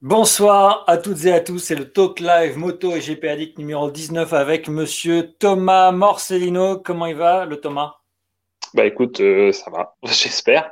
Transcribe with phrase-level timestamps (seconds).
[0.00, 3.90] Bonsoir à toutes et à tous, c'est le Talk Live Moto et GP Addict numéro
[3.90, 6.78] 19 avec monsieur Thomas Morcellino.
[6.78, 7.94] Comment il va, le Thomas?
[8.74, 10.70] Bah écoute, euh, ça va, j'espère.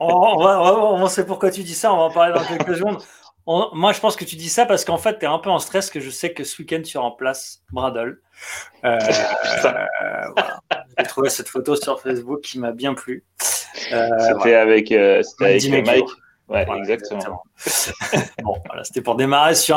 [0.00, 3.00] on, va, on, sait pourquoi tu dis ça, on va en parler dans quelques secondes.
[3.46, 5.60] moi, je pense que tu dis ça parce qu'en fait, tu es un peu en
[5.60, 8.20] stress, que je sais que ce week-end, tu remplaces Bradle.
[8.84, 8.98] Euh,
[9.62, 9.88] voilà.
[10.98, 13.24] J'ai trouvé cette photo sur Facebook qui m'a bien plu.
[13.92, 16.08] Euh, c'était avec, avec Mike.
[16.48, 17.42] Ouais, exactement.
[18.42, 19.76] bon, voilà, c'était pour démarrer sur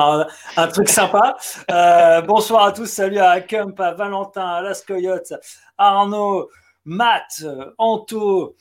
[0.56, 1.36] un, truc sympa.
[1.72, 5.34] Euh, bonsoir à tous, salut à Kump, à Valentin, à Las Coyotes,
[5.78, 6.50] à Arnaud,
[6.86, 7.44] Matt,
[7.80, 8.56] Anto.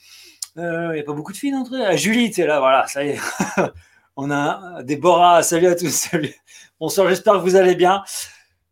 [0.56, 1.96] Euh, il n'y a pas beaucoup de filles entre eux.
[1.96, 3.20] Julie, tu es là, voilà, ça y est.
[4.16, 6.34] On a Déborah, salut à tous, salut.
[6.80, 8.02] Bonsoir, j'espère que vous allez bien.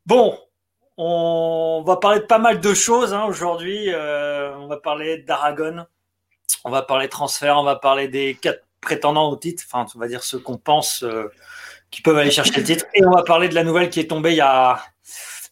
[0.06, 0.36] Bon,
[0.96, 3.92] on va parler de pas mal de choses hein, aujourd'hui.
[3.92, 5.86] Euh, on va parler d'Aragon,
[6.64, 10.08] on va parler transfert, on va parler des quatre prétendants au titre, enfin, on va
[10.08, 11.30] dire ceux qu'on pense euh,
[11.90, 12.84] qui peuvent aller chercher le titre.
[12.94, 14.80] Et on va parler de la nouvelle qui est tombée il y a,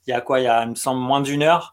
[0.07, 1.73] il y a quoi Il y a, il me semble, moins d'une heure.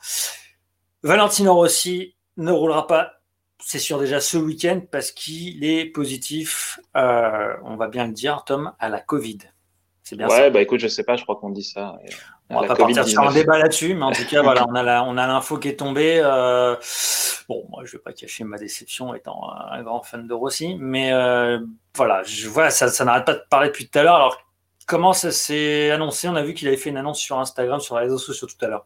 [1.03, 3.14] Valentino Rossi ne roulera pas,
[3.59, 8.44] c'est sûr déjà ce week-end, parce qu'il est positif, euh, on va bien le dire,
[8.45, 9.40] Tom, à la Covid.
[10.03, 11.97] C'est bien ouais, bah écoute, je sais pas, je crois qu'on dit ça.
[12.52, 15.03] On va pas partir sur un débat là-dessus, mais en tout cas, voilà, on a
[15.03, 16.21] on a l'info qui est tombée.
[16.23, 16.75] Euh,
[17.47, 21.11] bon, moi, je vais pas cacher ma déception étant un grand fan de Rossi, mais
[21.13, 21.59] euh,
[21.95, 24.16] voilà, je vois, ça, ça n'arrête pas de parler depuis tout à l'heure.
[24.16, 24.38] Alors,
[24.88, 26.27] comment ça s'est annoncé?
[26.27, 28.66] On a vu qu'il avait fait une annonce sur Instagram, sur les réseaux sociaux tout
[28.66, 28.85] à l'heure.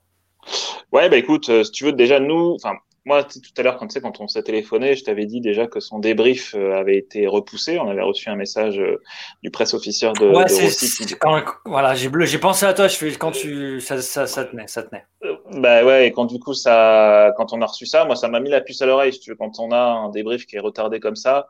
[0.91, 2.75] Ouais, bah écoute, euh, si tu veux, déjà nous, enfin,
[3.05, 5.67] moi, tout à l'heure, quand, tu sais, quand on s'est téléphoné, je t'avais dit déjà
[5.67, 7.77] que son débrief euh, avait été repoussé.
[7.77, 8.99] On avait reçu un message euh,
[9.43, 12.87] du presse officier de, ouais, de voilà, j'ai j'ai pensé à toi.
[12.87, 15.05] Je fais quand tu ça, ça, ça tenait, ça tenait.
[15.23, 18.27] Euh, bah ouais, et quand du coup ça, quand on a reçu ça, moi ça
[18.27, 19.13] m'a mis la puce à l'oreille.
[19.13, 21.49] Si tu veux, quand on a un débrief qui est retardé comme ça,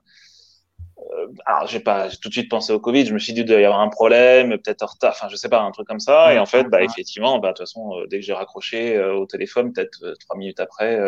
[1.46, 3.60] alors j'ai pas tout de suite pensé au Covid, je me suis dit il doit
[3.60, 6.34] y avoir un problème, peut-être en retard, enfin je sais pas, un truc comme ça.
[6.34, 9.16] Et en fait, bah effectivement, bah de toute façon, euh, dès que j'ai raccroché euh,
[9.16, 11.00] au téléphone, peut-être trois minutes après,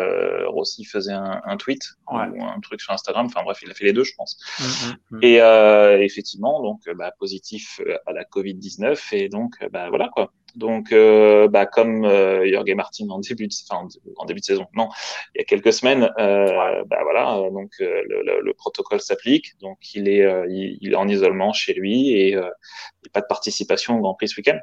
[0.46, 3.26] Rossi faisait un, un tweet ou un truc sur Instagram.
[3.26, 4.38] Enfin bref, il a fait les deux, je pense.
[4.58, 5.18] Mmh, mmh.
[5.22, 10.32] Et effectivement, donc bah, positif à la Covid 19 et donc bah voilà quoi.
[10.56, 13.86] Donc, euh, bah, comme euh, Jorge Martin en début, de, enfin,
[14.16, 14.88] en début de saison, non,
[15.34, 19.58] il y a quelques semaines, euh, bah voilà, euh, donc euh, le, le, protocole s'applique,
[19.60, 23.26] donc il est, il, est en isolement chez lui et il n'y a pas de
[23.26, 24.58] participation au Grand Prix ce week-end.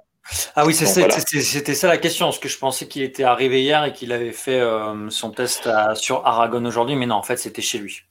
[0.55, 3.93] Ah oui, c'était ça la question, parce que je pensais qu'il était arrivé hier et
[3.93, 4.61] qu'il avait fait
[5.09, 8.01] son test sur Aragon aujourd'hui, mais non, en fait, c'était chez lui.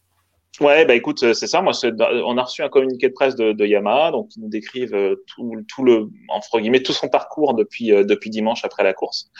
[0.60, 1.62] Ouais, bah écoute, c'est ça.
[1.62, 1.72] Moi,
[2.24, 5.24] on a reçu un communiqué de presse de, de Yamaha, donc ils nous décrivent euh,
[5.26, 9.30] tout, tout, le entre guillemets tout son parcours depuis euh, depuis dimanche après la course.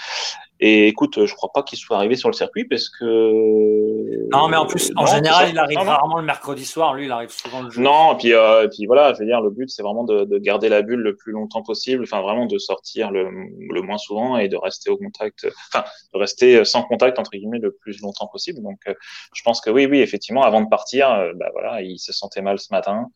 [0.60, 4.28] Et écoute, je crois pas qu'il soit arrivé sur le circuit parce que.
[4.32, 6.94] Non, mais en plus, en général, il arrive rarement le mercredi soir.
[6.94, 7.82] Lui, il arrive souvent le jour.
[7.82, 10.25] Non, et puis, euh, et puis voilà, je veux dire, le but, c'est vraiment de,
[10.25, 12.04] de, garder la bulle le plus longtemps possible.
[12.04, 15.47] Enfin, vraiment de sortir le, le moins souvent et de rester au contact.
[15.72, 18.62] Enfin, de rester sans contact entre guillemets le plus longtemps possible.
[18.62, 18.94] Donc, euh,
[19.34, 22.42] je pense que oui, oui, effectivement, avant de partir, euh, bah voilà, il se sentait
[22.42, 23.10] mal ce matin.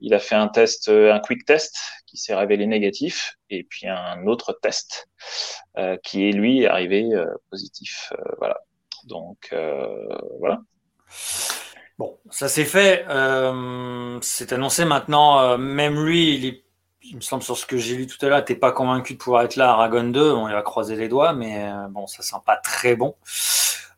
[0.00, 4.26] Il a fait un test, un quick test qui s'est révélé négatif, et puis un
[4.26, 5.08] autre test
[5.76, 8.12] euh, qui est lui arrivé euh, positif.
[8.12, 8.60] Euh, voilà.
[9.06, 9.54] Donc
[10.38, 10.60] voilà.
[11.98, 13.04] Bon, ça s'est fait.
[14.22, 15.58] c'est annoncé maintenant.
[15.58, 16.62] même lui, il,
[17.02, 19.18] il me semble sur ce que j'ai lu tout à l'heure, n'était pas convaincu de
[19.18, 20.32] pouvoir être là à Aragon 2.
[20.32, 23.14] On va croiser les doigts, mais bon, ça sent pas très bon.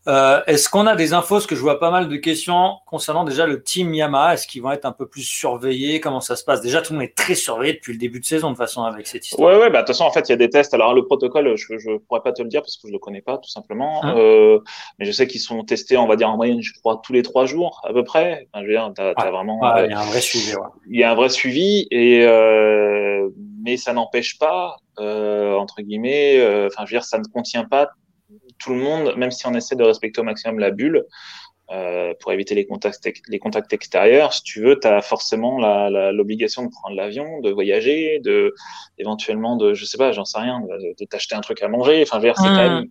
[0.08, 3.24] Euh, est-ce qu'on a des infos Parce que je vois pas mal de questions concernant
[3.24, 4.34] déjà le team Yamaha.
[4.34, 6.60] Est-ce qu'ils vont être un peu plus surveillés Comment ça se passe?
[6.60, 9.06] Déjà, tout le monde est très surveillé depuis le début de saison, de façon, avec
[9.06, 9.50] cette histoire.
[9.50, 10.74] Ouais, ouais, bah, de toute façon, en fait, il y a des tests.
[10.74, 13.22] Alors, le protocole, je ne pourrais pas te le dire parce que je le connais
[13.22, 14.04] pas, tout simplement.
[14.04, 14.60] Hein euh,
[14.98, 17.22] mais je sais qu'ils sont testés, on va dire, en moyenne, je crois, tous les
[17.22, 18.48] trois jours, à peu près.
[18.52, 19.60] Enfin, je veux dire, t'as, as vraiment.
[19.84, 20.54] Il y a un vrai suivi,
[20.88, 23.28] Il y a un vrai suivi, et, euh,
[23.64, 27.64] mais ça n'empêche pas, euh, entre guillemets, euh, enfin, je veux dire, ça ne contient
[27.64, 27.90] pas
[28.58, 31.04] tout le monde, même si on essaie de respecter au maximum la bulle,
[31.72, 35.58] euh, pour éviter les contacts, les contacts extérieurs, si tu veux, tu as forcément
[36.12, 38.54] l'obligation de prendre l'avion, de voyager, de
[38.98, 42.02] éventuellement de, je sais pas, j'en sais rien, de, t'acheter un truc à manger.
[42.02, 42.86] Enfin, je veux dire, mmh.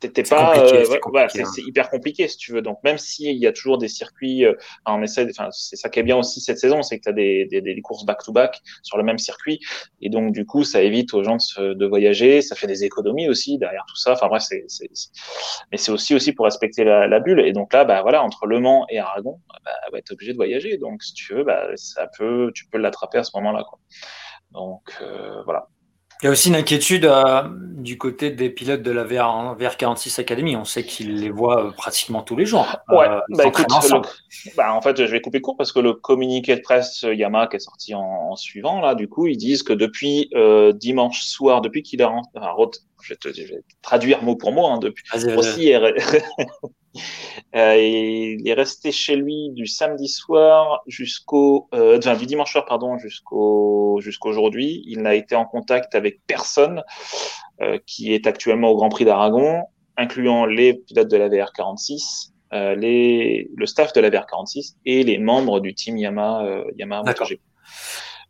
[0.00, 0.84] T'étais pas, euh,
[1.28, 1.50] c'est hein.
[1.66, 2.62] hyper compliqué si tu veux.
[2.62, 4.54] Donc même s'il y a toujours des circuits, euh,
[4.86, 7.12] on essaie, enfin c'est ça qui est bien aussi cette saison, c'est que tu as
[7.12, 9.58] des, des, des, courses back to back sur le même circuit,
[10.00, 13.28] et donc du coup ça évite aux gens de, de voyager, ça fait des économies
[13.28, 14.12] aussi derrière tout ça.
[14.12, 14.66] Enfin bref, c'est,
[15.72, 17.40] mais c'est aussi aussi pour respecter la, la, bulle.
[17.40, 20.36] Et donc là, bah voilà, entre Le Mans et Aragon, bah, bah t'es obligé de
[20.36, 20.76] voyager.
[20.78, 23.80] Donc si tu veux, bah ça peut, tu peux l'attraper à ce moment-là, quoi.
[24.52, 25.68] Donc euh, voilà.
[26.20, 30.20] Il y a aussi une inquiétude euh, du côté des pilotes de la VR, VR46
[30.20, 30.56] Academy.
[30.56, 32.66] On sait qu'ils les voient euh, pratiquement tous les jours.
[32.88, 33.66] Ouais, euh, bah, écoute,
[34.56, 37.56] bah, en fait, je vais couper court parce que le communiqué de presse Yamaha qui
[37.56, 40.30] est sorti en, suivant, là, du coup, ils disent que depuis
[40.74, 42.10] dimanche soir, depuis qu'il a.
[42.34, 45.04] je, vais je vais traduire mot pour mot, hein, depuis.
[45.36, 45.72] Aussi,
[47.54, 52.64] Euh, il est resté chez lui du samedi soir jusqu'au, euh, enfin, du dimanche soir,
[52.66, 54.82] pardon, jusqu'au jusqu'aujourd'hui.
[54.86, 56.82] Il n'a été en contact avec personne
[57.60, 59.62] euh, qui est actuellement au Grand Prix d'Aragon,
[59.96, 65.18] incluant les pilotes de la VR46, euh, les, le staff de la VR46 et les
[65.18, 67.40] membres du team Yamaha, Yamaha MotoGP.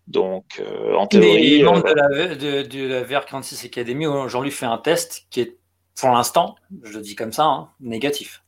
[0.07, 0.63] Donc,
[0.97, 5.27] en théorie, les membres de la, de, de la VR46 Academy aujourd'hui fait un test
[5.29, 5.59] qui est,
[6.01, 8.43] pour l'instant, je le dis comme ça, hein, négatif.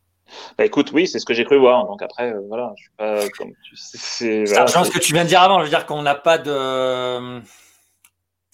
[0.58, 1.86] Bah écoute, oui, c'est ce que j'ai cru voir.
[1.86, 4.46] Donc après, euh, voilà, je suis pas comme tu sais.
[4.46, 5.58] C'est ce que tu viens de dire avant.
[5.60, 7.40] Je veux dire qu'on n'a pas de.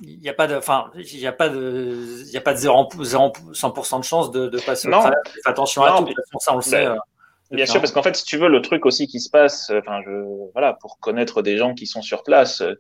[0.03, 2.53] Il n'y a pas de, enfin, il n'y a pas de, il y a pas
[2.53, 5.07] de 0, 0 100% de chance de, de passer non.
[5.07, 5.11] au.
[5.47, 6.13] Attention à tout.
[6.39, 6.85] ça, on le sait.
[6.85, 6.99] Ben, euh,
[7.51, 9.79] Bien sûr, parce qu'en fait, si tu veux, le truc aussi qui se passe, euh,
[9.79, 10.11] enfin, je,
[10.53, 12.75] voilà, pour connaître des gens qui sont sur place euh,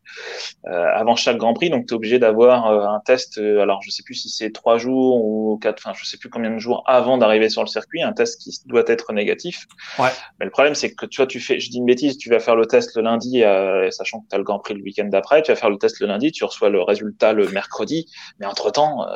[0.64, 3.38] avant chaque Grand Prix, donc tu es obligé d'avoir euh, un test.
[3.38, 6.50] alors, je sais plus si c'est trois jours ou quatre, enfin, je sais plus combien
[6.50, 9.66] de jours avant d'arriver sur le circuit, un test qui doit être négatif.
[10.00, 10.08] Ouais.
[10.40, 12.40] Mais le problème, c'est que tu vois, tu fais, je dis une bêtise, tu vas
[12.40, 13.42] faire le test le lundi,
[13.90, 16.00] sachant que tu as le Grand Prix le week-end d'après, tu vas faire le test
[16.00, 18.06] le lundi, tu reçois le résultat le mercredi,
[18.40, 19.06] mais entre temps,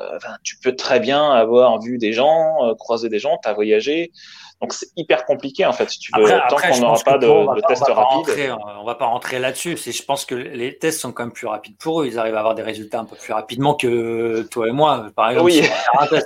[0.45, 4.13] tu peux très bien avoir vu des gens, croiser des gens, t'as voyagé.
[4.61, 6.29] Donc c'est hyper compliqué en fait si tu veux.
[6.49, 8.55] tant qu'on n'aura pas de, de test rapide.
[8.79, 9.77] on va pas rentrer là-dessus.
[9.77, 12.07] Je pense que les tests sont quand même plus rapides pour eux.
[12.07, 15.31] Ils arrivent à avoir des résultats un peu plus rapidement que toi et moi, par
[15.31, 15.47] exemple.
[15.47, 15.63] Oui.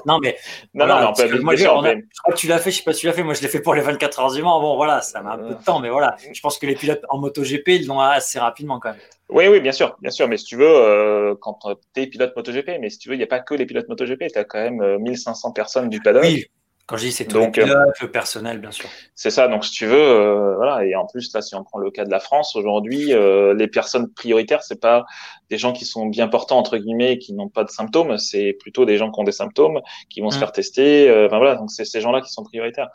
[0.07, 0.37] Non mais
[0.75, 2.71] non, non, mais on peut moi, je crois que tu l'as fait.
[2.71, 3.23] Je sais pas si tu l'as fait.
[3.23, 4.61] Moi, je l'ai fait pour les 24 heures du Mans.
[4.61, 6.17] Bon, voilà, ça met un peu de temps, mais voilà.
[6.33, 9.01] Je pense que les pilotes en MotoGP, ils l'ont assez rapidement quand même.
[9.29, 10.29] Oui, oui, bien sûr, bien sûr.
[10.29, 11.59] Mais si tu veux, euh, quand
[11.95, 13.89] tu es pilote MotoGP, mais si tu veux, il n'y a pas que les pilotes
[13.89, 14.33] MotoGP.
[14.33, 16.25] Tu as quand même 1500 euh, personnes du paddock.
[16.25, 16.47] Oui.
[16.87, 18.91] Quand je dis c'est tout donc, euh, le personnel, bien sûr.
[19.15, 19.49] C'est ça.
[19.49, 20.85] Donc, si tu veux, euh, voilà.
[20.85, 23.69] Et en plus, là, si on prend le cas de la France aujourd'hui, euh, les
[23.69, 25.07] personnes prioritaires, c'est pas
[25.49, 28.19] des gens qui sont bien portants entre guillemets, et qui n'ont pas de symptômes.
[28.19, 30.41] C'est plutôt des gens qui ont des symptômes, qui vont se mmh.
[30.41, 31.25] faire tester.
[31.27, 31.55] Enfin voilà.
[31.55, 32.91] Donc, c'est ces gens-là qui sont prioritaires.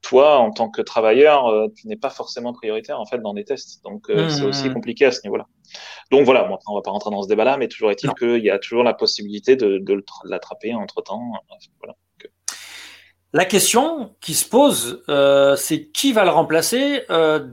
[0.00, 3.84] Toi, en tant que travailleur, tu n'es pas forcément prioritaire en fait dans des tests.
[3.84, 4.74] Donc, c'est mmh, aussi mmh.
[4.74, 5.44] compliqué à ce niveau-là.
[6.10, 6.44] Donc voilà.
[6.44, 8.84] Bon, on va pas rentrer dans ce débat-là, mais toujours est-il qu'il y a toujours
[8.84, 11.32] la possibilité de, de l'attraper entre temps.
[11.78, 11.94] Voilà.
[13.34, 17.44] La question qui se pose, euh, c'est qui va le remplacer euh,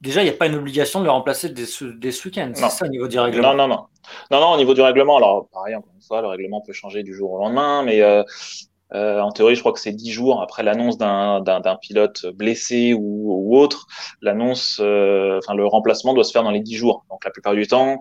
[0.00, 1.84] Déjà, il n'y a pas une obligation de le remplacer dès ce,
[2.24, 2.52] week-end.
[2.54, 3.86] C'est ça au niveau du règlement Non, non, non.
[4.30, 7.02] Non, non, au niveau du règlement, alors pareil, encore une fois, le règlement peut changer
[7.02, 8.22] du jour au lendemain, mais euh,
[8.92, 13.86] en théorie, je crois que c'est dix jours après l'annonce d'un pilote blessé ou, autre.
[14.20, 17.04] L'annonce, enfin, le remplacement doit se faire dans les dix jours.
[17.10, 17.98] Donc, la plupart du temps,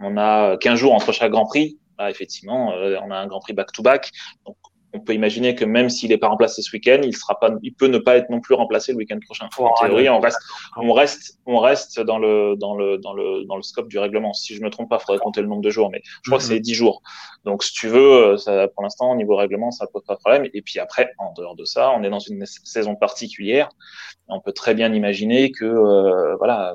[0.00, 1.78] on a 15 jours entre chaque Grand Prix.
[1.98, 4.10] Là, effectivement, on a un Grand Prix back-to-back.
[4.46, 4.56] donc,
[4.94, 7.74] on peut imaginer que même s'il n'est pas remplacé ce week-end, il sera pas, il
[7.74, 9.48] peut ne pas être non plus remplacé le week-end prochain.
[9.58, 10.38] En théorie, on reste,
[10.76, 14.32] on reste, on reste dans le, dans le, dans le, dans le scope du règlement.
[14.32, 16.44] Si je me trompe pas, faudrait compter le nombre de jours, mais je crois que
[16.44, 17.02] c'est 10 jours.
[17.44, 20.46] Donc, si tu veux, ça, pour l'instant, au niveau règlement, ça pose pas de problème.
[20.52, 23.68] Et puis après, en dehors de ça, on est dans une saison particulière.
[24.28, 26.74] On peut très bien imaginer que, euh, voilà,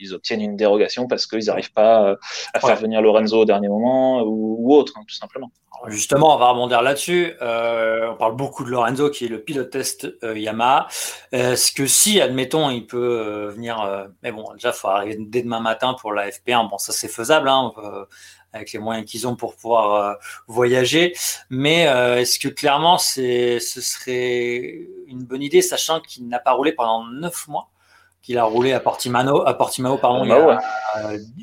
[0.00, 2.16] ils obtiennent une dérogation parce qu'ils n'arrivent pas
[2.52, 5.50] à faire venir Lorenzo au dernier moment ou, autre, hein, tout simplement.
[5.88, 7.34] Justement, on va rebondir là-dessus.
[7.42, 10.88] Euh, on parle beaucoup de Lorenzo qui est le pilote test euh, Yamaha.
[11.32, 15.42] Est-ce que si, admettons, il peut euh, venir, mais bon, déjà, il faut arriver dès
[15.42, 16.70] demain matin pour la FP1.
[16.70, 17.72] Bon, ça c'est faisable, hein,
[18.52, 20.16] avec les moyens qu'ils ont pour pouvoir
[20.46, 21.14] voyager.
[21.50, 26.72] Mais est-ce que clairement, c'est, ce serait une bonne idée, sachant qu'il n'a pas roulé
[26.72, 27.68] pendant neuf mois?
[28.24, 30.60] Qu'il a roulé à Portimao, à Portimao pardon, il y a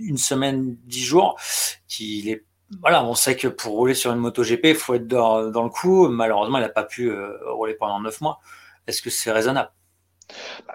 [0.01, 1.39] une semaine, dix jours,
[1.87, 2.43] qu'il est
[2.79, 5.69] voilà, on sait que pour rouler sur une moto GP, il faut être dans, le
[5.69, 6.07] coup.
[6.07, 8.39] Malheureusement, il n'a pas pu euh, rouler pendant neuf mois.
[8.87, 9.69] Est-ce que c'est raisonnable?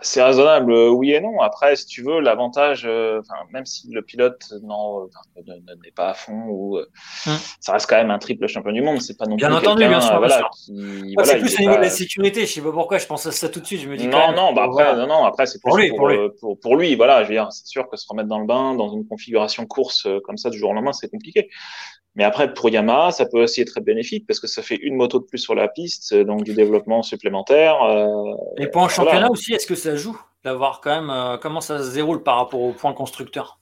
[0.03, 1.41] C'est raisonnable, euh, oui et non.
[1.41, 3.23] Après, si tu veux, l'avantage, euh,
[3.53, 4.53] même si le pilote
[5.85, 7.37] n'est pas à fond, ou hum.
[7.61, 9.01] ça reste quand même un triple champion du monde.
[9.01, 10.19] C'est pas non bien plus entendu, bien sûr.
[10.19, 10.49] Voilà,
[11.25, 12.47] c'est plus au niveau de la sécurité.
[12.47, 12.99] Je sais pas pourquoi.
[12.99, 13.81] Je pense à ça tout de suite.
[13.81, 16.19] Je me dis non, non, bah après, non, non, après c'est pour, lui, pour, lui.
[16.41, 16.95] Pour, pour, lui.
[16.95, 19.67] Voilà, je veux dire, c'est sûr que se remettre dans le bain, dans une configuration
[19.67, 21.49] course comme ça du jour au lendemain, c'est compliqué.
[22.17, 24.97] Mais après, pour Yamaha, ça peut aussi être très bénéfique parce que ça fait une
[24.97, 27.83] moto de plus sur la piste, donc du développement supplémentaire.
[27.83, 31.61] Euh, Et pour un championnat aussi, est-ce que ça joue d'avoir quand même euh, comment
[31.61, 33.59] ça se déroule par rapport au point constructeur?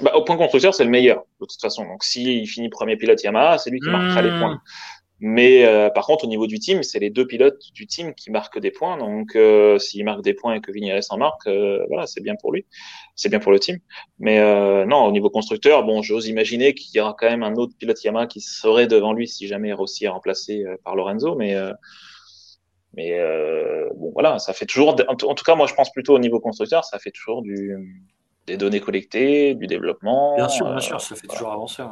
[0.00, 1.84] Bah, Au point constructeur, c'est le meilleur de toute façon.
[1.84, 4.58] Donc s'il finit premier pilote Yamaha, c'est lui qui marquera les points.
[5.20, 8.30] Mais euh, par contre, au niveau du team, c'est les deux pilotes du team qui
[8.30, 8.96] marquent des points.
[8.98, 12.36] Donc, euh, s'il marque des points et que Vignales en marque, euh, voilà, c'est bien
[12.36, 12.66] pour lui,
[13.16, 13.78] c'est bien pour le team.
[14.20, 17.54] Mais euh, non, au niveau constructeur, bon, j'ose imaginer qu'il y aura quand même un
[17.54, 21.34] autre pilote Yamaha qui serait devant lui si jamais Rossi est remplacé par Lorenzo.
[21.34, 21.56] Mais
[22.94, 23.18] mais
[23.96, 24.96] bon, voilà, ça fait toujours.
[25.08, 27.76] En tout cas, moi, je pense plutôt au niveau constructeur, ça fait toujours du
[28.48, 30.36] des données collectées, du développement.
[30.36, 31.82] Bien sûr, bien sûr, euh, ça fait toujours avancer.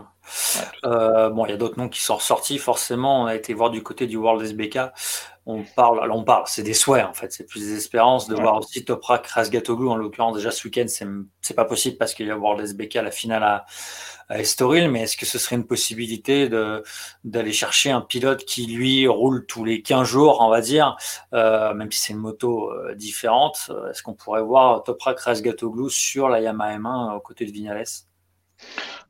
[0.85, 3.23] Euh, bon, il y a d'autres noms qui sont ressortis, forcément.
[3.23, 4.79] On a été voir du côté du World SBK.
[5.49, 8.35] On parle, alors on parle, c'est des souhaits en fait, c'est plus des espérances de
[8.35, 10.35] voir aussi Toprak Rasgatoglu en l'occurrence.
[10.35, 10.87] Déjà ce week-end,
[11.41, 13.65] c'est pas possible parce qu'il y a World SBK la finale à,
[14.29, 16.49] à Estoril, mais est-ce que ce serait une possibilité
[17.23, 20.97] d'aller chercher un pilote qui lui roule tous les 15 jours, on va dire,
[21.33, 26.29] euh, même si c'est une moto euh, différente Est-ce qu'on pourrait voir Toprak Razgatoglu sur
[26.29, 27.85] la Yamaha M1 aux côtés de Vignales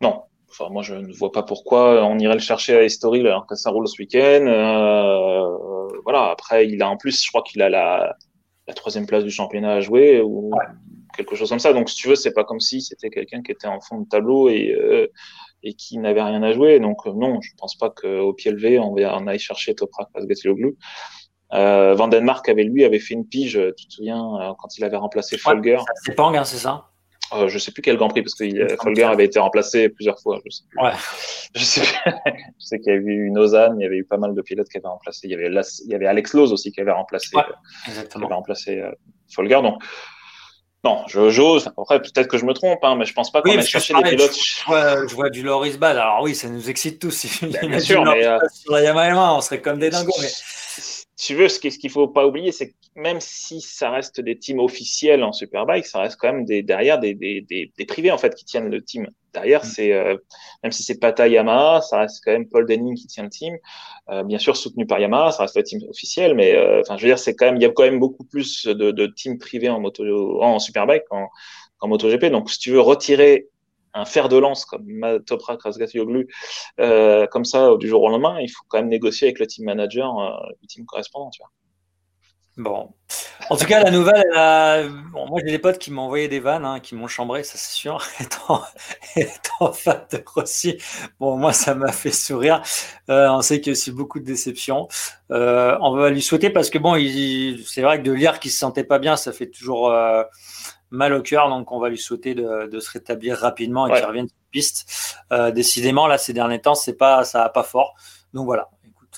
[0.02, 0.24] Non,
[0.58, 3.54] Enfin, moi, je ne vois pas pourquoi on irait le chercher à Estoril alors que
[3.54, 4.46] ça roule ce week-end.
[4.46, 6.30] Euh, voilà.
[6.30, 8.16] Après, il a en plus, je crois qu'il a la,
[8.66, 10.52] la troisième place du championnat à jouer ou
[11.16, 11.72] quelque chose comme ça.
[11.72, 14.08] Donc, si tu veux, c'est pas comme si c'était quelqu'un qui était en fond de
[14.08, 15.08] tableau et, euh,
[15.62, 16.80] et qui n'avait rien à jouer.
[16.80, 20.76] Donc, euh, non, je pense pas qu'au pied levé, on, on aille chercher Toprak Pasgatioglu.
[21.52, 24.96] Euh, Vandenmark avait lui avait fait une pige, tu te souviens, euh, quand il avait
[24.96, 25.78] remplacé Folger.
[26.02, 26.86] c'est Pang, hein, c'est ça?
[27.32, 28.44] Euh, je sais plus quel Grand Prix parce que
[28.82, 30.40] Folger avait été remplacé plusieurs fois.
[30.44, 30.80] Je sais plus.
[30.80, 30.92] Ouais.
[31.54, 34.16] Je sais, je sais qu'il y avait eu une Ozan, il y avait eu pas
[34.16, 35.26] mal de pilotes qui avaient remplacé.
[35.26, 37.42] Il y avait, il y avait Alex Lowe aussi qui avait remplacé, ouais,
[37.86, 38.90] qui avait remplacé euh,
[39.28, 39.60] Folger.
[39.62, 39.82] Donc
[40.86, 41.68] non, j'ose.
[41.76, 44.10] Après, peut-être que je me trompe, hein, mais je pense pas qu'on oui, chercher des
[44.10, 44.36] pilotes.
[44.36, 45.96] Je vois, du Loris Bad.
[45.96, 47.26] Alors oui, ça nous excite tous.
[47.42, 48.38] Ben, bien sûr, mais euh...
[48.52, 50.12] sur la Yamaha, on serait comme des dingos.
[50.20, 50.28] Mais
[51.16, 54.38] tu veux, ce qu'il ne faut pas oublier, c'est que même si ça reste des
[54.38, 58.10] teams officiels en Superbike, ça reste quand même des, derrière des, des, des, des privés
[58.10, 59.08] en fait qui tiennent le team.
[59.32, 59.68] Derrière, mm.
[59.68, 60.16] c'est euh,
[60.62, 63.56] même si c'est pas Yamaha, ça reste quand même Paul Denning qui tient le team.
[64.10, 67.02] Euh, bien sûr, soutenu par Yamaha, ça reste le team officiel, mais euh, enfin, je
[67.02, 69.38] veux dire, c'est quand même, il y a quand même beaucoup plus de, de teams
[69.38, 71.28] privés en moto, en Superbike qu'en
[71.80, 72.26] en MotoGP.
[72.26, 73.48] Donc, si tu veux retirer
[73.96, 76.28] un fer de lance comme Toprak Razgatlioglu,
[76.80, 79.64] euh, comme ça du jour au lendemain, il faut quand même négocier avec le team
[79.64, 81.30] manager, euh, le team correspondant.
[81.30, 81.50] Tu vois.
[82.56, 82.94] Bon.
[83.50, 84.24] En tout cas, la nouvelle,
[85.12, 87.58] bon, moi j'ai des potes qui m'ont envoyé des vannes, hein, qui m'ont chambré, ça
[87.58, 88.62] c'est sûr, étant,
[89.14, 90.78] étant fan de Rossi.
[91.20, 92.62] Bon, moi ça m'a fait sourire.
[93.10, 94.88] Euh, on sait a aussi beaucoup de déceptions.
[95.30, 96.94] Euh, on va lui souhaiter parce que bon,
[97.66, 100.24] c'est vrai que de lire qu'il se sentait pas bien, ça fait toujours euh,
[100.90, 104.28] mal au cœur, donc on va lui souhaiter de, se rétablir rapidement et qu'il revienne
[104.28, 105.16] sur la piste.
[105.32, 107.94] Euh, décidément, là, ces derniers temps, c'est pas, ça va pas fort.
[108.34, 108.68] Donc voilà.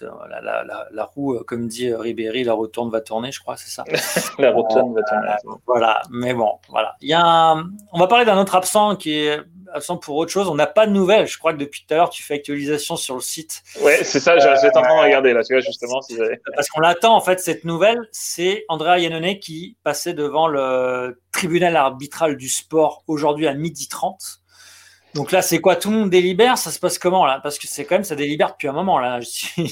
[0.02, 3.56] Euh, la, la, la, roue, euh, comme dit Ribéry, la retourne va tourner, je crois,
[3.56, 3.84] c'est ça.
[4.38, 5.58] la retourne va tourner.
[5.66, 6.96] voilà, mais bon, voilà.
[7.00, 7.56] Il y a
[7.92, 9.40] On va parler d'un autre absent qui est
[9.74, 10.48] absent pour autre chose.
[10.48, 11.26] On n'a pas de nouvelles.
[11.26, 13.62] Je crois que depuis tout à l'heure, tu fais actualisation sur le site.
[13.82, 14.38] Ouais, c'est ça.
[14.38, 16.00] J'ai en train de regarder là, tu vois, justement.
[16.02, 16.16] Si
[16.54, 18.08] Parce qu'on l'attend, en fait, cette nouvelle.
[18.12, 24.40] C'est Andrea Iannone qui passait devant le tribunal arbitral du sport aujourd'hui à midi 30
[25.14, 27.40] donc là, c'est quoi Tout le monde délibère Ça se passe comment là?
[27.42, 29.20] Parce que c'est quand même, ça délibère depuis un moment là.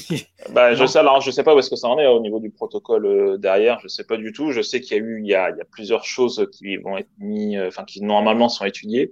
[0.49, 2.39] bah, je sais, alors je sais pas où est-ce que ça en est au niveau
[2.39, 3.79] du protocole euh, derrière.
[3.81, 4.51] Je sais pas du tout.
[4.51, 6.77] Je sais qu'il y a eu, il y a, il y a plusieurs choses qui
[6.77, 9.11] vont être mis, euh, enfin qui normalement sont étudiées.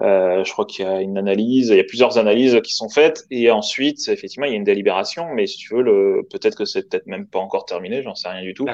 [0.00, 2.88] Euh, je crois qu'il y a une analyse, il y a plusieurs analyses qui sont
[2.88, 5.26] faites et ensuite, effectivement, il y a une délibération.
[5.34, 8.02] Mais si tu veux, le, peut-être que c'est peut-être même pas encore terminé.
[8.02, 8.66] J'en sais rien du tout.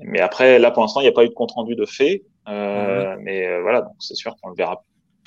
[0.00, 2.24] Mais après, là, pour l'instant, il n'y a pas eu de compte rendu de fait.
[2.48, 3.22] Euh, mhm.
[3.22, 4.82] Mais euh, voilà, donc c'est sûr qu'on le verra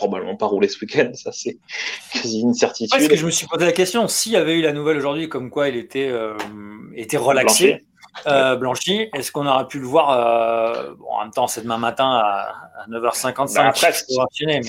[0.08, 1.58] probablement pas rouler ce week-end, ça c'est
[2.12, 2.90] quasi une certitude.
[2.92, 5.30] Parce que je me suis posé la question, s'il y avait eu la nouvelle aujourd'hui
[5.30, 6.36] comme quoi il était, euh,
[6.96, 7.84] était relaxé,
[8.28, 9.10] euh, blanchi.
[9.14, 12.88] Est-ce qu'on aurait pu le voir euh, bon, En même temps, c'est demain matin à,
[12.90, 13.56] 9h55.
[13.56, 13.92] Bah après,
[14.46, 14.62] mais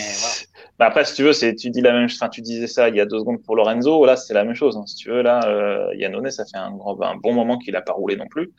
[0.78, 2.96] bah après, si tu veux, c'est tu dis la même, enfin, tu disais ça il
[2.96, 4.04] y a deux secondes pour Lorenzo.
[4.04, 4.76] Là, c'est la même chose.
[4.76, 4.84] Hein.
[4.86, 7.92] Si tu veux, là, euh, Yannone, ça fait un, un bon moment qu'il a pas
[7.92, 8.52] roulé non plus.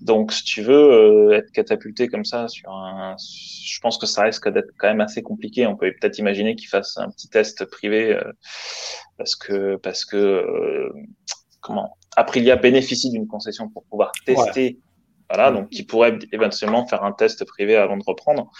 [0.00, 4.22] Donc, si tu veux euh, être catapulté comme ça sur un, je pense que ça
[4.22, 5.66] risque d'être quand même assez compliqué.
[5.66, 8.32] On peut peut-être imaginer qu'il fasse un petit test privé euh,
[9.18, 10.90] parce que parce que
[11.60, 14.80] comment Aprilia bénéficie d'une concession pour pouvoir tester.
[15.30, 18.50] Voilà, donc qui pourrait éventuellement faire un test privé avant de reprendre.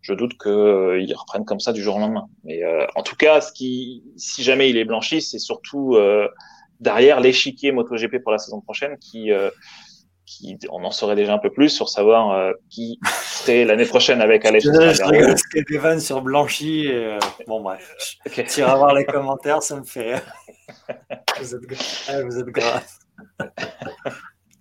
[0.00, 2.28] Je doute qu'ils euh, reprennent comme ça du jour au lendemain.
[2.44, 6.28] Mais euh, en tout cas, ce qui, si jamais il est blanchi, c'est surtout euh,
[6.80, 9.30] derrière l'échiquier MotoGP pour la saison prochaine qui,
[10.38, 14.44] qui, on en saurait déjà un peu plus sur savoir qui serait l'année prochaine avec
[14.44, 14.64] Alex.
[14.64, 15.34] Je rigole
[15.68, 16.86] des vannes sur blanchi.
[16.86, 18.44] Et, bon bref, okay.
[18.44, 20.22] tu iras voir les commentaires, ça me fait rire.
[21.40, 21.62] vous êtes,
[22.08, 22.84] ah, vous êtes grave.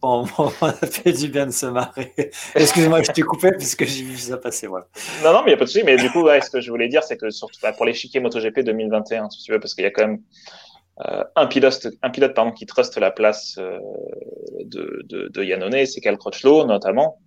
[0.01, 2.11] Bon, on a fait du bien de se marrer.
[2.55, 4.65] Excuse-moi, je t'ai coupé puisque j'ai vu ça passer.
[4.65, 4.87] Voilà.
[5.23, 5.83] Non, non, mais il n'y a pas de souci.
[5.85, 8.19] Mais du coup, ouais, ce que je voulais dire, c'est que surtout bah, pour l'échiquier
[8.19, 10.21] MotoGP 2021, si tu veux, parce qu'il y a quand même
[11.35, 16.17] un pilote, un pilote pardon, qui truste la place de, de, de Yannone, c'est Cal
[16.17, 17.19] Crutchlow notamment.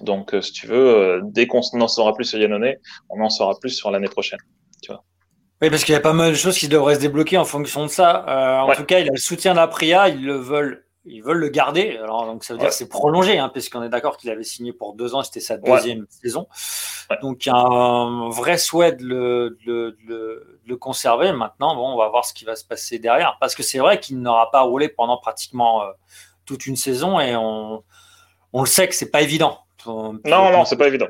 [0.00, 2.74] Donc, si tu veux, dès qu'on en saura plus sur Yannone,
[3.10, 4.40] on en saura plus sur l'année prochaine.
[4.82, 5.04] Tu vois.
[5.60, 7.84] Oui, parce qu'il y a pas mal de choses qui devraient se débloquer en fonction
[7.84, 8.24] de ça.
[8.28, 11.48] Euh, en tout cas, il a le soutien d'Apria, ils le veulent, ils veulent le
[11.48, 11.98] garder.
[12.02, 14.72] Alors, donc ça veut dire que c'est prolongé, hein, puisqu'on est d'accord qu'il avait signé
[14.72, 16.46] pour deux ans, c'était sa deuxième saison.
[17.20, 21.32] Donc il y a un vrai souhait de le, de, de, le conserver.
[21.32, 23.98] Maintenant, bon, on va voir ce qui va se passer derrière, parce que c'est vrai
[24.00, 25.86] qu'il n'aura pas roulé pendant pratiquement euh,
[26.44, 27.82] toute une saison, et on,
[28.52, 29.58] on le sait que c'est pas évident.
[29.86, 31.08] Non, non, c'est pas évident.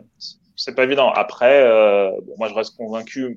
[0.56, 1.10] C'est pas évident.
[1.10, 3.36] Après, euh, bon, moi je reste convaincu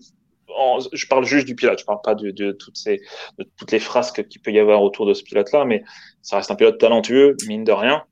[0.94, 3.02] je parle juste du pilote, je parle pas de, de toutes ces,
[3.38, 5.84] de toutes les frasques qu'il peut y avoir autour de ce pilote-là, mais
[6.22, 8.04] ça reste un pilote talentueux, mine de rien.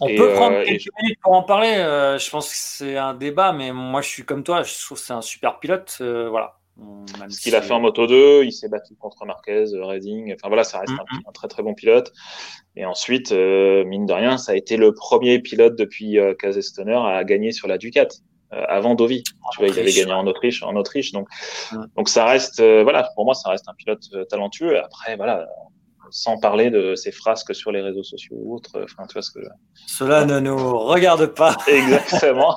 [0.00, 1.74] On peut prendre euh, quelques minutes pour en parler.
[1.76, 4.98] Euh, je pense que c'est un débat, mais moi je suis comme toi, je trouve
[4.98, 5.98] que c'est un super pilote.
[6.00, 6.58] Euh, voilà.
[7.28, 10.34] ce qu'il a fait en Moto 2, il s'est battu contre Marquez, Redding.
[10.34, 12.12] Enfin voilà, ça reste un, très très bon pilote.
[12.74, 16.18] Et ensuite, mine de rien, ça a été le premier pilote depuis
[16.60, 18.08] Stoner à gagner sur la Ducat.
[18.52, 19.24] Euh, avant Dovi.
[19.24, 21.10] Tu vois, il avait gagné en Autriche, en Autriche.
[21.10, 21.28] Donc,
[21.96, 24.78] donc ça reste, euh, voilà, pour moi, ça reste un pilote euh, talentueux.
[24.78, 25.48] Après, voilà,
[26.10, 28.84] sans parler de ses frasques sur les réseaux sociaux ou autres.
[28.84, 29.40] Enfin, tu vois ce que.
[29.86, 31.56] Cela ne nous regarde pas.
[31.68, 32.56] Exactement.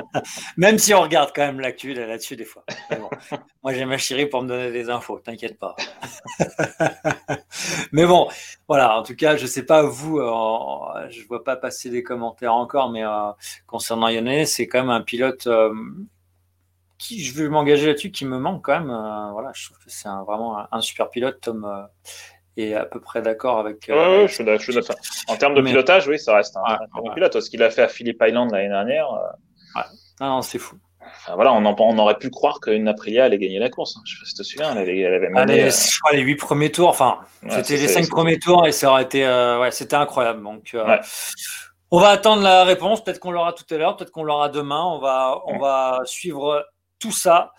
[0.56, 2.64] même si on regarde quand même l'actu là-dessus des fois.
[3.62, 5.18] moi, j'ai ma chérie pour me donner des infos.
[5.18, 5.76] T'inquiète pas.
[7.92, 8.28] mais bon,
[8.68, 8.98] voilà.
[8.98, 10.18] En tout cas, je sais pas vous.
[10.18, 13.30] Euh, je vois pas passer des commentaires encore, mais euh,
[13.66, 15.46] concernant Yanné, c'est quand même un pilote.
[15.46, 15.72] Euh,
[16.98, 18.86] qui, je veux m'engager là-dessus, qui me manque quand même.
[19.32, 21.88] voilà, je trouve que c'est vraiment un, un, super pilote, Tom
[22.56, 23.88] est à peu près d'accord avec.
[23.88, 24.96] Euh, je suis d'accord.
[25.28, 27.40] En termes de pilotage, oui, ça reste un, bon pilote.
[27.40, 29.08] Ce qu'il a fait à Philippe Island l'année dernière.
[29.12, 30.40] Euh...
[30.42, 30.76] C'est fou.
[31.00, 33.96] Enfin, voilà, on, on, aurait pu croire qu'une Aprilia allait gagner la course.
[33.96, 34.02] Hein.
[34.04, 35.70] Je sais pas si tu te souviens, elle avait, elle avait mené, les,
[36.12, 37.18] les huit premiers tours, enfin,
[37.48, 40.42] c'était les cinq premiers tours et ça aurait été, euh, ouais, c'était incroyable.
[40.42, 40.96] Donc, euh,
[41.90, 43.02] on va attendre la réponse.
[43.02, 44.82] Peut-être qu'on l'aura tout à l'heure, peut-être qu'on l'aura demain.
[44.84, 46.64] On va, on va suivre
[46.98, 47.52] tout ça.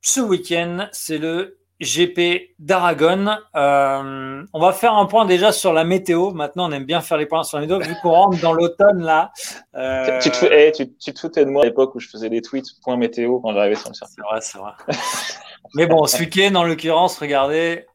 [0.00, 3.36] Ce week-end, c'est le GP d'Aragon.
[3.54, 6.30] Euh, on va faire un point déjà sur la météo.
[6.30, 9.02] Maintenant, on aime bien faire les points sur la météo, vu qu'on rentre dans l'automne
[9.02, 9.32] là.
[9.74, 10.18] Euh...
[10.20, 12.40] Tu, te, hey, tu, tu, te foutais de moi à l'époque où je faisais des
[12.40, 14.14] tweets point météo quand j'arrivais sur le circuit.
[14.16, 14.72] C'est vrai, c'est vrai.
[15.74, 17.86] Mais bon, ce week-end, en l'occurrence, regardez,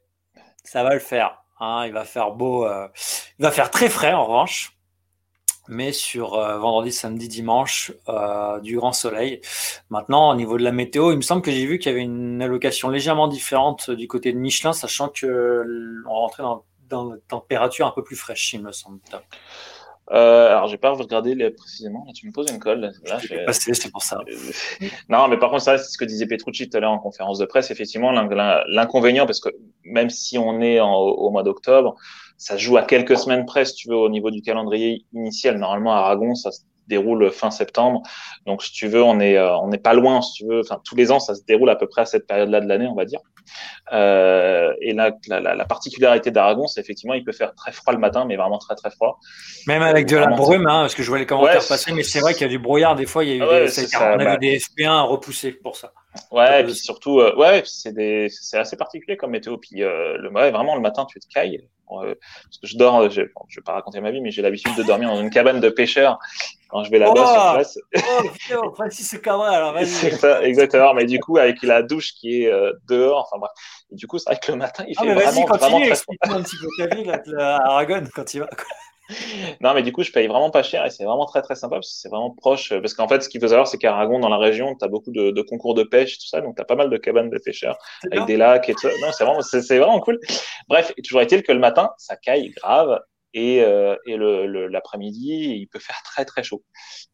[0.64, 1.44] ça va le faire.
[1.60, 2.66] Hein, il va faire beau.
[2.66, 2.88] Euh...
[3.40, 4.77] Il va faire très frais en revanche
[5.68, 9.42] mais sur euh, vendredi, samedi, dimanche, euh, du grand soleil.
[9.90, 12.04] Maintenant, au niveau de la météo, il me semble que j'ai vu qu'il y avait
[12.04, 15.66] une allocation légèrement différente du côté de Michelin, sachant que
[16.08, 19.00] on rentrait dans, dans une température un peu plus fraîche, il me semble.
[20.12, 22.06] Euh, alors, j'ai pas regardé les, précisément.
[22.08, 22.94] Là, tu me poses une colle.
[23.06, 23.20] Là,
[23.52, 24.20] c'est pour ça.
[25.10, 27.40] non, mais par contre, ça, c'est ce que disait Petrucci tout à l'heure en conférence
[27.40, 27.72] de presse.
[27.72, 29.50] Effectivement, l'inconvénient, parce que
[29.84, 31.96] même si on est au mois d'octobre,
[32.38, 35.58] ça joue à quelques semaines près, si tu veux, au niveau du calendrier initial.
[35.58, 38.02] Normalement, à Aragon, ça se déroule fin septembre.
[38.46, 40.62] Donc, si tu veux, on est, euh, on n'est pas loin, si tu veux.
[40.62, 42.88] Enfin, tous les ans, ça se déroule à peu près à cette période-là de l'année,
[42.88, 43.20] on va dire.
[43.94, 47.94] Euh, et là, la, la, la particularité d'Aragon, c'est effectivement, il peut faire très froid
[47.94, 49.20] le matin, mais vraiment très, très froid.
[49.68, 52.20] Même avec de la brume, hein, parce que je vois les commentaires passer, mais c'est
[52.20, 52.96] vrai qu'il y a du brouillard.
[52.96, 55.92] Des fois, il y a eu des, ça, on avait des FP1 repoussés pour ça.
[56.32, 59.58] Ouais, et puis surtout, euh, ouais, c'est des, c'est assez particulier comme météo.
[59.58, 61.68] Puis euh, le, ouais, vraiment le matin, tu te cailles.
[61.92, 64.42] Euh, parce que je dors, je, bon, je vais pas raconter ma vie, mais j'ai
[64.42, 66.20] l'habitude de dormir dans une cabane de pêcheurs
[66.70, 67.80] quand je vais là-bas oh sur place.
[68.58, 70.08] Oh, Francis Cabra, alors vas-y.
[70.44, 73.52] exactement, mais du coup avec la douche qui est euh, dehors, enfin bref.
[73.92, 76.16] Et du coup, c'est vrai que le matin, il ah, fait vraiment, vraiment très froid.
[76.24, 77.22] un petit peu ta vie là,
[77.58, 78.50] à Aragon quand il va.
[79.62, 81.76] Non, mais du coup, je paye vraiment pas cher et c'est vraiment très très sympa
[81.76, 82.70] parce que c'est vraiment proche.
[82.70, 85.12] Parce qu'en fait, ce qu'il faut savoir, c'est qu'Aragon, dans la région, tu as beaucoup
[85.12, 87.38] de, de, concours de pêche, tout ça, donc tu as pas mal de cabanes de
[87.38, 87.78] pêcheurs
[88.12, 88.90] avec des lacs et tout ça.
[89.02, 90.20] Non, c'est vraiment, c'est, vraiment cool.
[90.68, 93.00] Bref, toujours est-il que le matin, ça caille grave
[93.34, 96.64] et, euh, et le, l'après-midi, il peut faire très très chaud,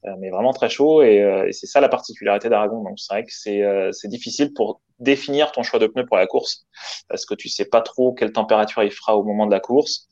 [0.06, 2.84] euh, mais vraiment très chaud et, euh, et, c'est ça la particularité d'Aragon.
[2.84, 6.18] Donc c'est vrai que c'est, euh, c'est difficile pour définir ton choix de pneus pour
[6.18, 6.66] la course
[7.10, 10.08] parce que tu sais pas trop quelle température il fera au moment de la course.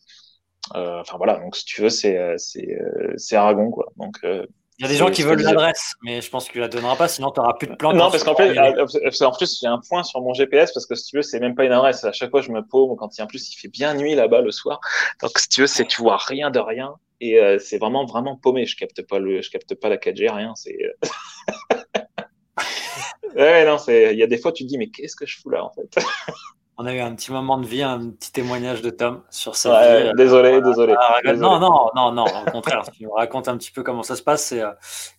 [0.76, 3.92] Euh, enfin voilà, donc si tu veux, c'est euh, euh, c'est Aragon quoi.
[3.98, 4.48] Donc il
[4.80, 7.08] y a des gens qui veulent l'adresse, mais je pense que tu la donneras pas,
[7.08, 7.94] sinon tu n'auras plus de plan.
[7.94, 11.06] Non, parce qu'en fait, en plus, j'ai un point sur mon GPS parce que si
[11.06, 12.04] tu veux, c'est même pas une adresse.
[12.04, 14.42] À chaque fois, je me paume quand il, en plus il fait bien nuit là-bas
[14.42, 14.80] le soir.
[15.22, 18.66] Donc si tu veux, c'est tu vois rien de rien et c'est vraiment vraiment paumé.
[18.66, 20.54] Je capte pas le, je capte pas la 4G, rien.
[20.56, 20.76] C'est
[23.36, 24.14] ouais, non, c'est.
[24.14, 25.72] Il y a des fois, tu te dis, mais qu'est-ce que je fous là en
[25.72, 25.96] fait?
[26.82, 29.72] On a eu un petit moment de vie, un petit témoignage de Tom sur ça.
[29.72, 30.96] Ouais, désolé, désolé,
[31.38, 32.82] Non, non, non, non, au contraire.
[32.92, 34.64] tu nous racontes un petit peu comment ça se passe et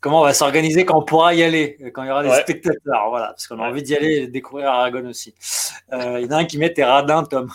[0.00, 3.10] comment on va s'organiser quand on pourra y aller, quand il y aura des spectateurs.
[3.10, 5.36] Voilà, parce qu'on a envie d'y aller et découvrir Aragon aussi.
[5.92, 7.48] Il y en a un qui met tes radins, Tom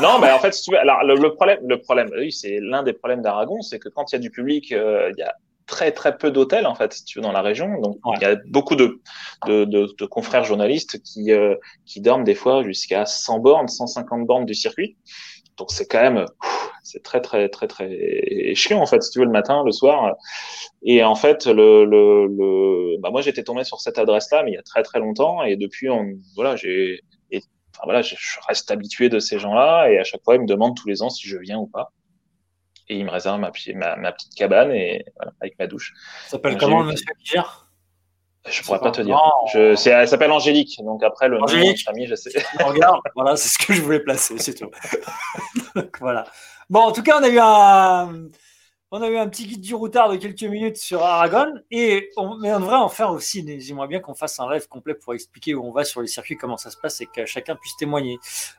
[0.00, 3.22] non, mais en fait, tu alors le, problème, le problème, oui, c'est l'un des problèmes
[3.22, 5.34] d'Aragon, c'est que quand il y a du public, euh, il y a
[5.66, 7.80] très très peu d'hôtels en fait, si tu veux, dans la région.
[7.80, 9.00] Donc il y a beaucoup de,
[9.46, 14.46] de, de, confrères journalistes qui euh, qui dorment des fois jusqu'à 100 bornes, 150 bornes
[14.46, 14.96] du circuit.
[15.58, 16.24] Donc c'est quand même,
[16.82, 20.14] c'est très très très très chiant en fait, si tu veux, le matin, le soir.
[20.82, 24.54] Et en fait, le, le, le bah moi j'étais tombé sur cette adresse-là, mais il
[24.54, 27.00] y a très très longtemps, et depuis, on, voilà, j'ai
[27.74, 28.14] Enfin, voilà, je,
[28.46, 31.08] reste habitué de ces gens-là et à chaque fois, ils me demandent tous les ans
[31.08, 31.92] si je viens ou pas.
[32.92, 33.50] Et ils me réservent ma,
[33.96, 35.02] ma, petite cabane et
[35.40, 35.94] avec ma douche.
[36.24, 37.70] Ça s'appelle comment le monsieur qui gère
[38.50, 39.16] je pourrais pas, te dire.
[39.52, 41.86] Je, elle s'appelle Angélique, donc après le Angélique.
[41.86, 42.30] nom de je sais.
[42.58, 44.68] Regarde, voilà, c'est ce que je voulais placer, c'est tout.
[45.76, 46.24] donc, voilà.
[46.68, 48.26] Bon, en tout cas, on a eu un,
[48.94, 52.36] on a eu un petit guide du routard de quelques minutes sur Aragon, et on,
[52.36, 53.42] mais on devrait en faire aussi.
[53.58, 56.36] J'aimerais bien qu'on fasse un live complet pour expliquer où on va sur les circuits,
[56.36, 58.18] comment ça se passe, et que chacun puisse témoigner.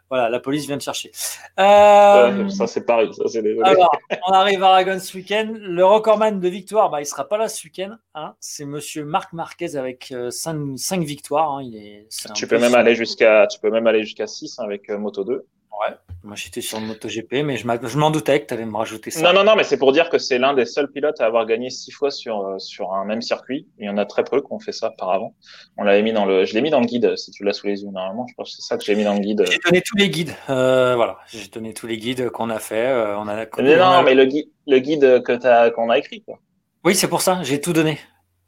[0.10, 1.12] Voilà, la police vient de chercher.
[1.60, 3.12] Euh, ça, c'est pareil.
[3.14, 3.96] Ça, alors,
[4.28, 5.54] on arrive à Aragon ce week-end.
[5.56, 7.96] Le recordman de victoire, bah, il sera pas là ce week-end.
[8.16, 8.34] Hein.
[8.40, 11.58] C'est monsieur Marc Marquez avec 5, euh, victoires.
[11.58, 11.64] Hein.
[11.64, 14.98] Il est, tu, peux même aller jusqu'à, tu peux même aller jusqu'à 6 avec euh,
[14.98, 15.46] Moto 2.
[15.80, 19.10] Ouais, moi j'étais sur le MotoGP, mais je m'en doutais que tu allais me rajouter
[19.10, 19.22] ça.
[19.22, 21.48] Non, non, non, mais c'est pour dire que c'est l'un des seuls pilotes à avoir
[21.48, 23.68] gagné six fois sur, euh, sur un même circuit.
[23.80, 25.36] Il y en a très peu qui ont fait ça auparavant.
[25.78, 27.66] On l'avait mis dans le, je l'ai mis dans le guide, si tu l'as sous
[27.66, 27.90] les yeux.
[27.90, 29.46] Normalement, je pense que c'est ça que j'ai mis dans le guide.
[29.50, 30.36] J'ai donné tous les guides.
[30.50, 32.88] Euh, voilà, j'ai donné tous les guides qu'on a fait.
[32.88, 36.38] Euh, on a, mais non, mais le guide, le guide que qu'on a écrit, quoi.
[36.86, 37.98] Oui, c'est pour ça, j'ai tout donné.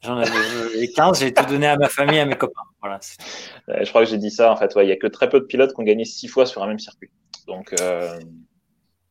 [0.05, 2.61] J'en avais 15, j'ai tout donné à ma famille, à mes copains.
[2.81, 2.99] Voilà.
[3.67, 4.71] je crois que j'ai dit ça, en fait.
[4.75, 6.67] Il y a que très peu de pilotes qui ont gagné six fois sur un
[6.67, 7.09] même circuit.
[7.47, 8.19] Donc, euh,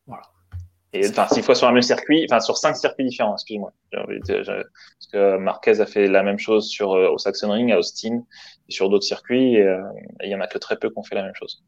[0.07, 0.23] voilà.
[0.93, 3.73] Et enfin, six fois sur un même circuit, enfin sur cinq circuits différents, excuse-moi.
[3.93, 8.23] Parce que Marquez a fait la même chose sur euh, au Saxon Ring, à Austin,
[8.69, 9.81] et sur d'autres circuits, euh,
[10.21, 11.65] et, il y en a que très peu qui ont fait la même chose.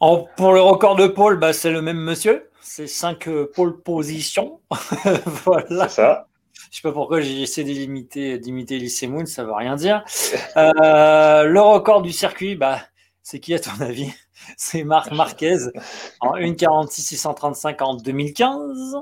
[0.00, 2.50] pour le record de pôle, bah, c'est le même monsieur.
[2.60, 4.60] C'est cinq pôles positions.
[5.44, 5.88] voilà.
[5.88, 6.27] C'est ça.
[6.70, 10.04] Je sais pas pourquoi j'ai essayé d'imiter, d'imiter Lycée Moon, ça veut rien dire.
[10.56, 12.80] le record du circuit, bah,
[13.22, 14.12] c'est qui à ton avis?
[14.56, 15.58] C'est Marc Marquez
[16.20, 18.96] en 1,46,635 en 2015.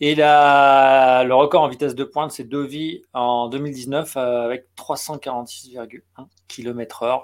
[0.00, 6.00] Et la, le record en vitesse de pointe, c'est Dovi en 2019 euh, avec 346,1
[6.48, 7.22] km/h.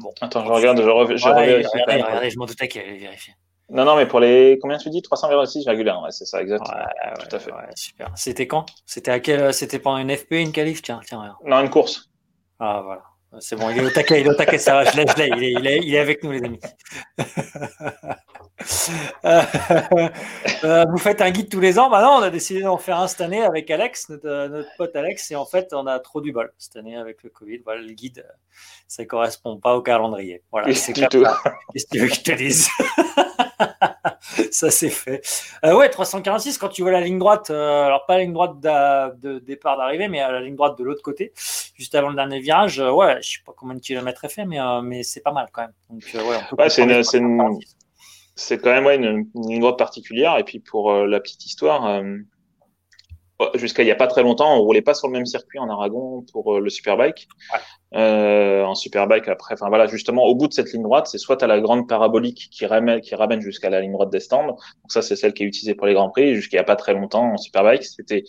[0.00, 0.12] Bon.
[0.20, 3.34] Attends, je regarde, je, je regardez, je m'en doutais qu'il allait vérifier.
[3.70, 4.58] Non, non, mais pour les.
[4.60, 5.00] Combien tu dis?
[5.00, 6.74] 346,1 ouais, c'est ça, exactement.
[7.18, 7.50] Tout à fait.
[7.74, 8.10] super.
[8.14, 8.66] C'était quand?
[8.86, 9.52] C'était à quel...
[9.52, 10.80] C'était pendant une FP, une qualif?
[10.82, 11.36] Tiens, tiens, regarde.
[11.44, 12.10] Non, une course.
[12.58, 13.02] Ah, voilà.
[13.40, 15.16] C'est bon, il est au taquet, il est au taquet, ça va, je l'ai, je
[15.18, 16.60] l'ai, il est, il, est, il est, avec nous, les amis.
[19.24, 19.42] Euh,
[20.64, 21.88] euh, vous faites un guide tous les ans.
[21.88, 25.30] Maintenant, on a décidé d'en faire un cette année avec Alex, notre, notre, pote Alex,
[25.30, 27.58] et en fait, on a trop du bol cette année avec le Covid.
[27.64, 28.26] Voilà, le guide,
[28.88, 30.42] ça ne correspond pas au calendrier.
[30.50, 31.08] Voilà, c'est clair.
[31.08, 32.68] Qu'est-ce que tu veux que je te dise?
[34.50, 35.22] ça c'est fait.
[35.64, 38.60] Euh, ouais, 346, quand tu vois la ligne droite, euh, alors pas la ligne droite
[38.60, 41.32] de, départ d'arrivée, mais à la ligne droite de l'autre côté,
[41.74, 44.44] juste avant le dernier virage, euh, ouais, je sais pas combien de kilomètres est fait,
[44.44, 45.72] mais, mais c'est pas mal quand même.
[45.90, 46.68] Donc, ouais,
[48.34, 50.38] c'est quand même ouais, une, ligne droite particulière.
[50.38, 52.02] Et puis pour la petite histoire,
[53.54, 55.68] jusqu'à il n'y a pas très longtemps, on roulait pas sur le même circuit en
[55.68, 57.28] Aragon pour le Superbike.
[57.52, 57.60] Ouais.
[57.94, 61.42] Euh, en Superbike après, enfin voilà, justement, au bout de cette ligne droite, c'est soit
[61.42, 64.46] à la grande parabolique qui ramène, qui ramène jusqu'à la ligne droite des stands.
[64.46, 66.34] Donc ça, c'est celle qui est utilisée pour les grands prix.
[66.34, 68.24] Jusqu'il n'y a pas très longtemps en Superbike, c'était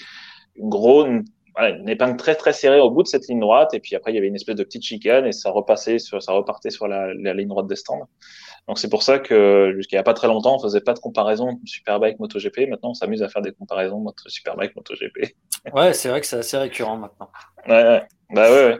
[0.56, 1.24] une grosse, une,
[1.58, 3.74] une, épingle très très serrée au bout de cette ligne droite.
[3.74, 6.22] Et puis après, il y avait une espèce de petite chicane et ça repassait sur,
[6.22, 8.08] ça repartait sur la, la ligne droite des stands.
[8.70, 11.00] Donc c'est pour ça que jusqu'il n'y a pas très longtemps, on faisait pas de
[11.00, 12.70] comparaison Superbike MotoGP.
[12.70, 15.36] Maintenant, on s'amuse à faire des comparaisons entre Superbike MotoGP.
[15.74, 17.30] Ouais, c'est vrai que c'est assez récurrent maintenant.
[17.68, 18.04] Ouais, ouais.
[18.30, 18.66] bah ouais.
[18.68, 18.80] ouais.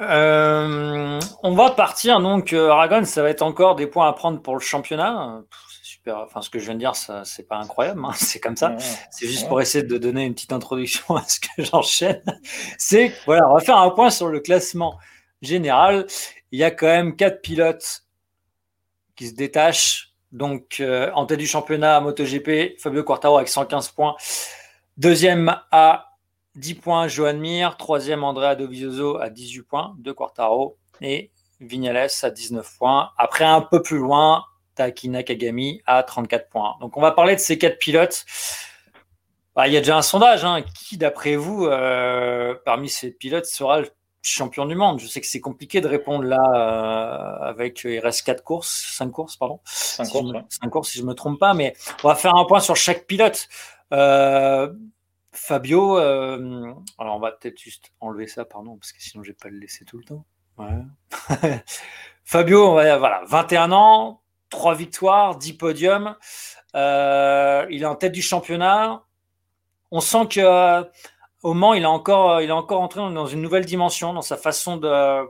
[0.00, 4.42] Euh, on va partir donc euh, Aragon, ça va être encore des points à prendre
[4.42, 5.42] pour le championnat.
[5.68, 6.18] C'est super.
[6.18, 8.76] Enfin, ce que je viens de dire, ça c'est pas incroyable, hein, c'est comme ça.
[9.10, 12.22] c'est juste pour essayer de donner une petite introduction à ce que j'enchaîne.
[12.78, 14.98] C'est voilà, on va faire un point sur le classement
[15.40, 16.06] général.
[16.50, 18.02] Il y a quand même quatre pilotes
[19.20, 20.14] qui se détachent.
[20.32, 24.16] Donc euh, en tête du championnat MotoGP, Fabio Quartaro avec 115 points.
[24.96, 26.06] Deuxième à
[26.54, 27.76] 10 points, Joan Mir.
[27.76, 30.78] Troisième, Andrea Dovizioso à 18 points, de Quartaro.
[31.02, 33.10] Et Vignales à 19 points.
[33.18, 36.76] Après, un peu plus loin, Takina Kagami à 34 points.
[36.80, 38.24] Donc, on va parler de ces quatre pilotes.
[39.54, 40.46] Bah, il y a déjà un sondage.
[40.46, 40.62] Hein.
[40.62, 43.82] Qui, d'après vous, euh, parmi ces pilotes, sera
[44.22, 45.00] champion du monde.
[45.00, 49.10] Je sais que c'est compliqué de répondre là euh, avec il reste quatre courses, cinq
[49.10, 49.60] courses, pardon.
[49.64, 52.44] Cinq si courses, cinq courses si je me trompe pas, mais on va faire un
[52.44, 53.48] point sur chaque pilote.
[53.92, 54.72] Euh,
[55.32, 59.36] Fabio, euh, alors on va peut-être juste enlever ça, pardon, parce que sinon je vais
[59.40, 60.24] pas le laisser tout le temps.
[62.24, 66.16] Fabio, on va, voilà, 21 ans, 3 victoires, 10 podiums.
[66.74, 69.04] Euh, il est en tête du championnat.
[69.90, 70.84] On sent que
[71.42, 74.36] au Mans, il est encore, il est encore entré dans une nouvelle dimension dans sa
[74.36, 75.26] façon de,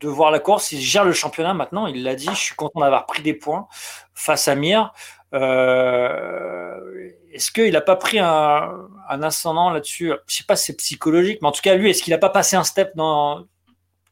[0.00, 0.72] de voir la course.
[0.72, 1.86] Il gère le championnat maintenant.
[1.86, 2.28] Il l'a dit.
[2.30, 3.68] Je suis content d'avoir pris des points
[4.14, 4.92] face à Mir.
[5.34, 10.06] Euh, est-ce qu'il n'a pas pris un, ascendant là-dessus?
[10.06, 12.18] Je ne sais pas si c'est psychologique, mais en tout cas, lui, est-ce qu'il n'a
[12.18, 13.44] pas passé un step dans,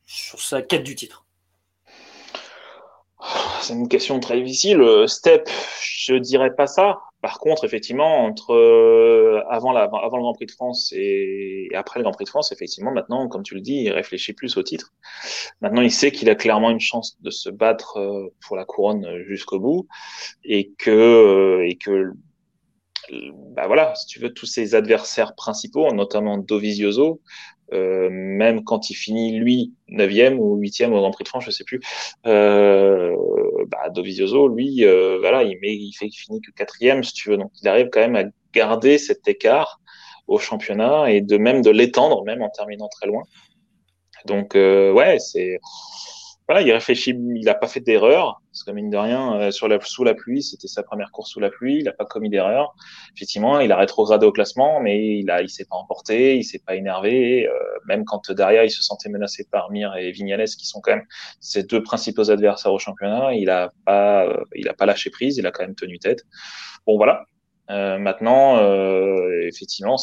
[0.05, 1.25] sur sa quête du titre?
[3.63, 4.85] C'est une question très difficile.
[5.07, 5.49] Step,
[5.81, 6.99] je dirais pas ça.
[7.27, 11.99] Par contre, effectivement, entre euh, avant, la, avant le Grand Prix de France et, après
[11.99, 14.63] le Grand Prix de France, effectivement, maintenant, comme tu le dis, il réfléchit plus au
[14.63, 14.95] titre.
[15.61, 19.25] Maintenant, il sait qu'il a clairement une chance de se battre euh, pour la couronne
[19.27, 19.89] jusqu'au bout
[20.45, 22.13] et que euh, et que
[23.57, 27.23] bah voilà, si tu veux, tous ses adversaires principaux, notamment Dovizioso,
[27.73, 31.51] euh, même quand il finit lui 9e ou 8e au Grand Prix de France, je
[31.51, 31.81] sais plus.
[32.27, 33.15] Euh,
[33.69, 37.31] bah, Dovizioso, lui, euh, voilà, il met, il fait qu'il finit que quatrième, si tu
[37.31, 37.37] veux.
[37.37, 39.81] Donc, il arrive quand même à garder cet écart
[40.27, 43.23] au championnat et de même de l'étendre, même en terminant très loin.
[44.25, 45.61] Donc, euh, ouais, c'est
[46.49, 49.67] voilà, il réfléchit, il n'a pas fait d'erreur, parce que mine de rien, euh, sur
[49.67, 52.31] la, sous la pluie, c'était sa première course sous la pluie, il n'a pas commis
[52.31, 52.77] d'erreur.
[53.17, 56.63] Effectivement, il a rétrogradé au classement, mais il a, il s'est pas emporté, il s'est
[56.65, 57.53] pas énervé, euh,
[57.87, 61.07] même quand derrière il se sentait menacé par Mir et Vignales, qui sont quand même
[61.41, 65.39] ses deux principaux adversaires au championnat, il a pas, euh, il a pas lâché prise,
[65.39, 66.23] il a quand même tenu tête.
[66.87, 67.25] Bon voilà.
[67.69, 68.61] maintenant,
[69.43, 69.97] effectivement,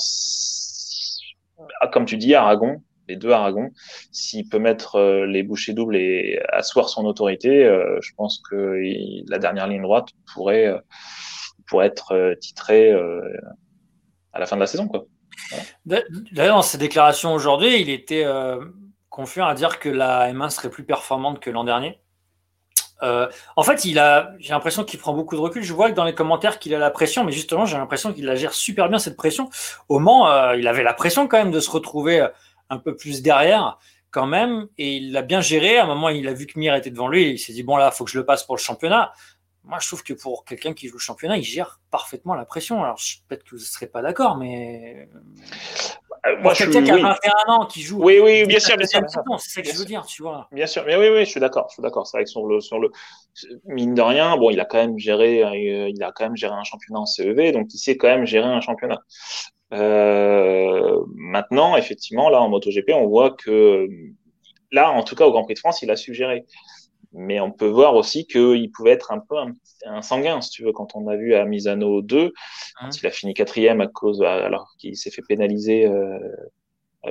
[1.93, 3.72] comme tu dis, Aragon, les deux Aragon,
[4.12, 8.80] s'il peut mettre euh, les bouchées doubles et asseoir son autorité, euh, je pense que
[9.28, 10.80] la dernière ligne droite pourrait, euh,
[11.82, 12.94] être titrée
[14.32, 14.88] à la fin de la saison.
[15.88, 18.28] D'ailleurs, dans ses déclarations aujourd'hui, il était
[19.10, 22.00] confiant à dire que la M1 serait plus performante que l'an dernier.
[23.02, 25.63] en fait, il a, j'ai l'impression qu'il prend beaucoup de recul.
[25.63, 28.26] Je vois que dans les commentaires qu'il a la pression, mais justement, j'ai l'impression qu'il
[28.26, 29.50] la gère super bien cette pression.
[29.89, 32.28] Au Mans, il avait la pression quand même de se retrouver
[32.73, 33.77] un peu plus derrière
[34.12, 35.77] quand même, et il l'a bien géré.
[35.77, 37.77] À un moment, il a vu que Mir était devant lui, il s'est dit bon
[37.77, 39.12] là, faut que je le passe pour le championnat.
[39.65, 42.83] Moi, je trouve que pour quelqu'un qui joue le championnat, il gère parfaitement la pression.
[42.83, 45.07] Alors, peut-être que vous ne serez pas d'accord, mais
[46.25, 48.01] euh, moi, quelqu'un qui a 21 ans, qui joue.
[48.01, 49.01] Oui, oui, bien sûr, bien sûr.
[49.39, 50.47] C'est ça que je veux dire, tu vois.
[50.51, 52.07] Bien sûr, mais oui, oui, je suis d'accord, je suis d'accord.
[52.07, 52.91] C'est vrai que sur le, sur le,
[53.65, 56.53] mine de rien, bon, il a quand même géré, euh, il a quand même géré
[56.53, 59.01] un championnat en CEV, donc il sait quand même gérer un championnat.
[59.73, 63.88] Euh, maintenant, effectivement, là, en MotoGP, on voit que
[64.71, 66.45] là, en tout cas, au Grand Prix de France, il a suggéré.
[67.12, 69.36] Mais on peut voir aussi qu'il pouvait être un peu
[69.86, 72.33] un, sanguin, si tu veux, quand on a vu à Misano 2,
[72.79, 72.89] quand hein.
[72.89, 76.17] il a fini quatrième à cause, alors qu'il s'est fait pénaliser euh,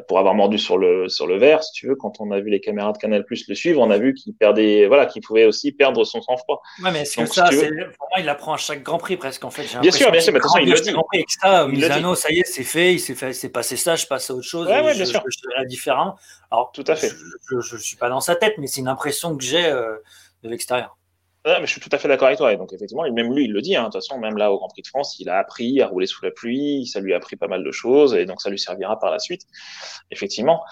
[0.09, 2.49] pour avoir mordu sur le sur le verre, si tu veux, quand on a vu
[2.49, 5.45] les caméras de Canal Plus le suivre, on a vu qu'il perdait, voilà, qu'il pouvait
[5.45, 6.63] aussi perdre son sang-froid.
[6.83, 9.51] Ouais, mais est-ce que ça, pour moi, il apprend à chaque Grand Prix presque en
[9.51, 9.65] fait.
[9.81, 10.93] Bien sûr, bien sûr, mais façon, il le dit.
[10.93, 13.97] Grand Prix, ça, Misano, ça y est, c'est fait, il s'est fait, c'est passé ça,
[13.97, 14.67] je passe à autre chose.
[14.67, 15.23] Ouais, ouais, bien sûr.
[15.27, 16.17] Je, je, différent.
[16.51, 17.11] Alors, tout à fait.
[17.51, 19.97] Je, je, suis pas dans sa tête, mais c'est une impression que j'ai euh,
[20.43, 20.97] de l'extérieur.
[21.45, 22.53] Ouais, mais je suis tout à fait d'accord avec toi.
[22.53, 23.75] Et donc, effectivement, même lui, il le dit.
[23.75, 23.83] Hein.
[23.83, 26.07] De toute façon, même là, au Grand Prix de France, il a appris à rouler
[26.07, 26.87] sous la pluie.
[26.87, 28.15] Ça lui a appris pas mal de choses.
[28.15, 29.43] Et donc, ça lui servira par la suite.
[30.11, 30.63] Effectivement.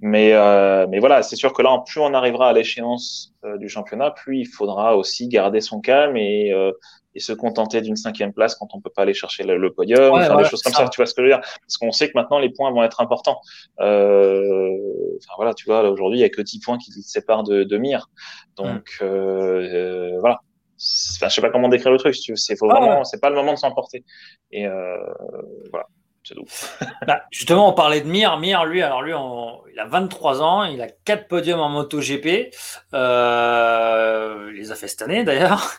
[0.00, 3.68] Mais, euh, mais voilà, c'est sûr que là, plus on arrivera à l'échéance euh, du
[3.68, 6.72] championnat, plus il faudra aussi garder son calme et, euh,
[7.16, 10.36] et se contenter d'une cinquième place quand on peut pas aller chercher le, podium, faire
[10.36, 10.86] des choses comme ça.
[10.88, 11.40] Tu vois ce que je veux dire?
[11.40, 13.40] Parce qu'on sait que maintenant les points vont être importants.
[13.80, 14.70] Euh,
[15.18, 17.64] enfin voilà, tu vois, aujourd'hui il y a que 10 points qui se séparent de,
[17.64, 18.10] de Mir.
[18.56, 19.04] Donc mm.
[19.04, 20.40] euh, euh, voilà.
[21.14, 22.14] Enfin, je sais pas comment décrire le truc.
[22.14, 24.04] C'est vraiment, c'est pas le moment de s'emporter.
[24.52, 24.96] Et euh,
[25.70, 25.86] voilà.
[27.06, 28.38] bah, justement, on parlait de Mir.
[28.38, 29.12] Mir, lui, alors lui,
[29.72, 32.54] il a 23 ans, il a 4 podiums en MotoGP.
[32.94, 35.72] Euh, il les a fait cette année d'ailleurs.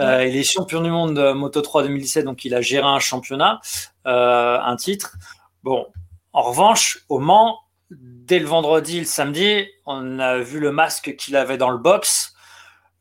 [0.00, 2.98] Euh, il est champion du monde de Moto 3 2017, donc il a géré un
[2.98, 3.60] championnat,
[4.06, 5.16] euh, un titre.
[5.62, 5.86] Bon,
[6.32, 11.36] en revanche, au Mans, dès le vendredi, le samedi, on a vu le masque qu'il
[11.36, 12.33] avait dans le box.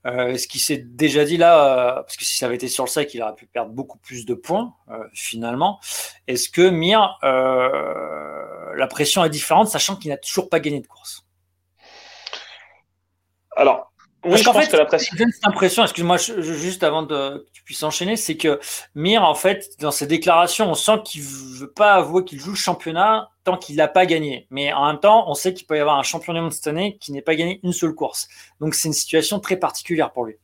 [0.05, 2.83] Euh, ce qui s'est déjà dit là, euh, parce que si ça avait été sur
[2.83, 5.79] le sec, il aurait pu perdre beaucoup plus de points euh, finalement.
[6.27, 11.25] Est-ce que Mir, la pression est différente, sachant qu'il n'a toujours pas gagné de course?
[13.55, 13.92] Alors,
[14.25, 15.09] Oui, je pense que la presse.
[15.17, 18.59] J'ai cette impression, excuse-moi, juste avant de, que tu puisses enchaîner, c'est que
[18.95, 22.51] Mir, en fait, dans ses déclarations, on sent qu'il ne veut pas avouer qu'il joue
[22.51, 24.47] le championnat tant qu'il n'a pas gagné.
[24.49, 26.67] Mais en même temps, on sait qu'il peut y avoir un champion du monde cette
[26.67, 28.27] année qui n'ait pas gagné une seule course.
[28.61, 30.35] Donc c'est une situation très particulière pour lui.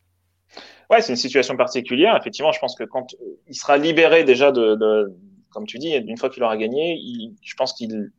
[0.89, 2.17] Ouais, c'est une situation particulière.
[2.17, 3.15] Effectivement, je pense que quand
[3.47, 5.15] il sera libéré déjà de,
[5.51, 6.99] comme tu dis, une fois qu'il aura gagné,
[7.41, 8.11] je pense qu'il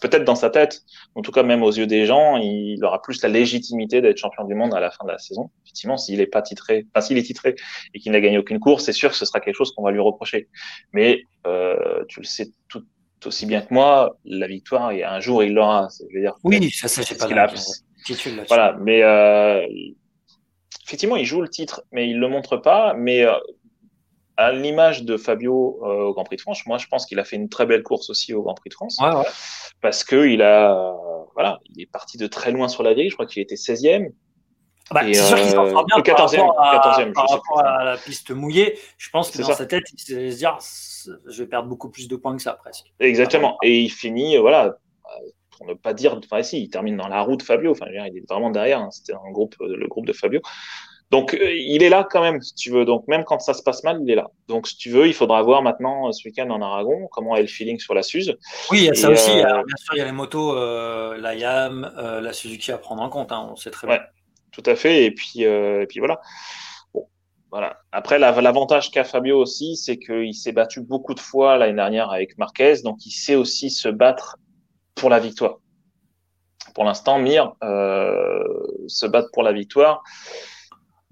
[0.00, 0.82] peut-être dans sa tête,
[1.14, 4.44] en tout cas même aux yeux des gens, il aura plus la légitimité d'être champion
[4.44, 5.50] du monde à la fin de la saison.
[5.64, 7.56] Effectivement, s'il est pas titré, enfin s'il est titré
[7.94, 9.90] et qu'il n'a gagné aucune course, c'est sûr que ce sera quelque chose qu'on va
[9.90, 10.48] lui reprocher.
[10.92, 12.84] Mais euh, tu le sais tout
[13.26, 15.88] aussi bien que moi, la victoire, et un jour il l'aura.
[16.10, 19.66] Je veux dire, oui, ça, ça c'est pas de Voilà, mais euh,
[20.84, 22.94] effectivement, il joue le titre, mais il le montre pas.
[22.94, 23.34] Mais euh,
[24.36, 27.24] à l'image de Fabio euh, au Grand Prix de France, moi je pense qu'il a
[27.24, 28.98] fait une très belle course aussi au Grand Prix de France.
[29.80, 30.94] Parce que il a,
[31.34, 33.10] voilà, il est parti de très loin sur la grille.
[33.10, 34.12] Je crois qu'il était 16e.
[34.90, 37.84] Bah, c'est sûr qu'il s'en sort bien 14e, euh, par rapport, à, par rapport à,
[37.84, 38.78] la piste mouillée.
[38.98, 40.58] Je pense que dans sa tête, il se dire
[41.26, 42.92] je vais perdre beaucoup plus de points que ça presque.
[43.00, 43.56] Exactement.
[43.62, 44.76] Et il finit, voilà,
[45.56, 47.70] pour ne pas dire, enfin si, il termine dans la roue de Fabio.
[47.72, 48.80] Enfin, il est vraiment derrière.
[48.80, 48.90] Hein.
[48.90, 50.40] C'était un groupe, le groupe de Fabio.
[51.12, 52.86] Donc, euh, il est là quand même, si tu veux.
[52.86, 54.28] Donc, même quand ça se passe mal, il est là.
[54.48, 57.42] Donc, si tu veux, il faudra voir maintenant euh, ce week-end en Aragon comment est
[57.42, 58.34] le feeling sur la Suze.
[58.70, 59.30] Oui, il y a ça aussi.
[59.30, 63.10] Euh, bien sûr, il y a les motos, la YAM, la Suzuki à prendre en
[63.10, 63.30] compte.
[63.30, 64.00] Hein, on sait très bien.
[64.52, 65.04] tout à fait.
[65.04, 66.18] Et puis, et puis voilà.
[66.94, 67.06] Bon,
[67.50, 67.76] voilà.
[67.92, 72.38] Après, l'avantage qu'a Fabio aussi, c'est qu'il s'est battu beaucoup de fois l'année dernière avec
[72.38, 72.76] Marquez.
[72.84, 74.38] Donc, il sait aussi se battre
[74.94, 75.58] pour la victoire.
[76.74, 80.02] Pour l'instant, Mir se battre pour la victoire.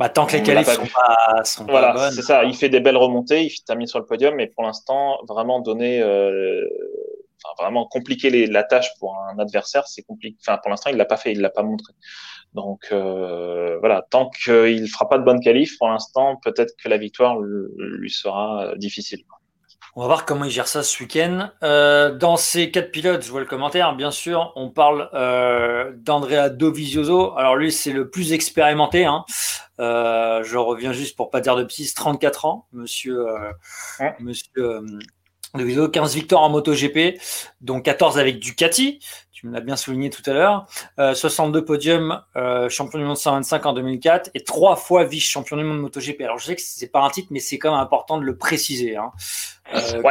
[0.01, 2.13] Bah, tant que les qualifs sont pas, sont voilà, bonnes.
[2.13, 2.45] c'est ça.
[2.45, 6.01] Il fait des belles remontées, il termine sur le podium, mais pour l'instant, vraiment donner,
[6.01, 6.67] euh,
[7.45, 10.39] enfin, vraiment compliquer les, la tâche pour un adversaire, c'est compliqué.
[10.41, 11.93] Enfin, pour l'instant, il l'a pas fait, il l'a pas montré.
[12.55, 16.97] Donc euh, voilà, tant qu'il fera pas de bonnes qualifs, pour l'instant, peut-être que la
[16.97, 19.23] victoire lui sera euh, difficile.
[19.97, 21.51] On va voir comment il gère ça ce week-end.
[21.65, 26.49] Euh, dans ces quatre pilotes, je vois le commentaire, bien sûr, on parle euh, d'Andrea
[26.49, 27.37] Dovizioso.
[27.37, 29.05] Alors lui, c'est le plus expérimenté.
[29.05, 29.25] Hein.
[29.81, 34.83] Euh, je reviens juste pour pas dire de psy, 34 ans, monsieur, euh, monsieur
[35.55, 37.21] Dovizioso, 15 victoires en MotoGP,
[37.61, 39.01] dont 14 avec Ducati
[39.41, 40.67] tu me l'as bien souligné tout à l'heure.
[40.99, 45.65] 62 euh, podiums, euh, champion du monde 125 en 2004 et trois fois vice-champion du
[45.65, 46.21] monde MotoGP.
[46.21, 48.37] Alors je sais que c'est pas un titre, mais c'est quand même important de le
[48.37, 48.97] préciser.
[48.97, 49.13] Hein.
[49.75, 50.03] Euh,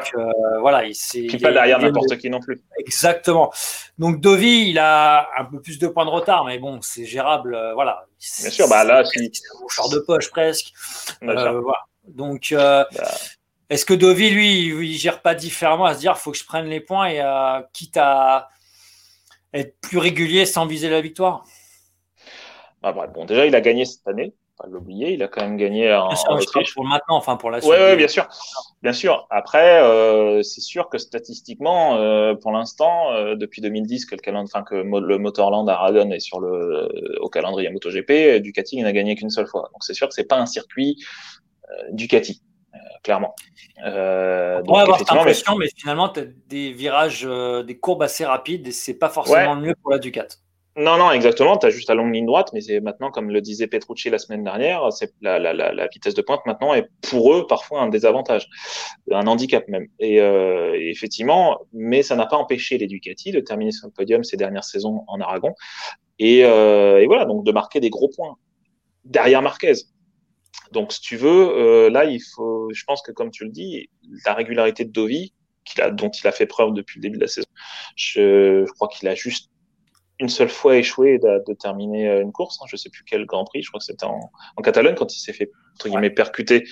[0.62, 0.96] voilà, il,
[1.28, 2.60] Puis pas derrière n'importe qui non plus.
[2.80, 3.54] Exactement.
[4.00, 7.56] Donc Dovi, il a un peu plus de points de retard, mais bon, c'est gérable.
[7.76, 8.06] voilà.
[8.42, 10.74] Bien sûr, bah là, c'est un de poche presque.
[11.22, 11.54] voilà.
[12.08, 12.48] Donc.
[12.52, 12.88] Bah.
[13.70, 16.65] Est-ce que Dovi, lui, il, gère pas différemment à se dire, faut que je prenne
[16.65, 17.22] les points et
[17.72, 18.50] quitte à,
[19.54, 21.46] être plus régulier sans viser la victoire
[22.84, 25.14] ah, Bon, déjà, il a gagné cette année, pas l'oublier.
[25.14, 26.74] Il a quand même gagné en, Autriche.
[26.74, 27.72] Pour maintenant, enfin pour la suite.
[27.72, 28.28] Oui, ouais, bien sûr.
[28.82, 29.28] Bien sûr.
[29.30, 34.52] Après, euh, c'est sûr que statistiquement, euh, pour l'instant, euh, depuis 2010, que le calendrier,
[34.54, 36.90] enfin que le Motorland Aragon est sur le
[37.22, 39.70] au calendrier MotoGP, Ducati n'a gagné qu'une seule fois.
[39.74, 40.98] Donc c'est sûr que c'est pas un circuit
[41.92, 42.42] Ducati.
[43.04, 43.34] Clairement.
[43.86, 45.68] Euh, on va avoir cette impression, mais...
[45.76, 49.76] finalement, tu as des virages, euh, des courbes assez rapides et c'est pas forcément mieux
[49.82, 50.28] pour la Ducat.
[50.76, 51.58] Non, non, exactement.
[51.58, 54.18] Tu as juste la longue ligne droite, mais c'est maintenant, comme le disait Petrucci la
[54.18, 57.90] semaine dernière, c'est la, la, la, vitesse de pointe maintenant est pour eux parfois un
[57.90, 58.48] désavantage,
[59.12, 59.88] un handicap même.
[60.00, 64.24] Et, euh, effectivement, mais ça n'a pas empêché les Ducati de terminer sur le podium
[64.24, 65.54] ces dernières saisons en Aragon.
[66.18, 68.36] Et, et voilà, donc de marquer des gros points
[69.06, 69.74] derrière Marquez.
[70.72, 73.90] Donc, si tu veux, euh, là, il faut, je pense que comme tu le dis,
[74.26, 75.34] la régularité de Dovi,
[75.80, 77.48] a, dont il a fait preuve depuis le début de la saison,
[77.96, 79.50] je, crois qu'il a juste
[80.20, 82.60] une seule fois échoué de, terminer euh, une course.
[82.62, 83.64] Hein, je sais plus quel Grand Prix.
[83.64, 84.30] Je crois que c'était en,
[84.64, 86.66] Catalogne quand il s'est fait entre guillemets percuter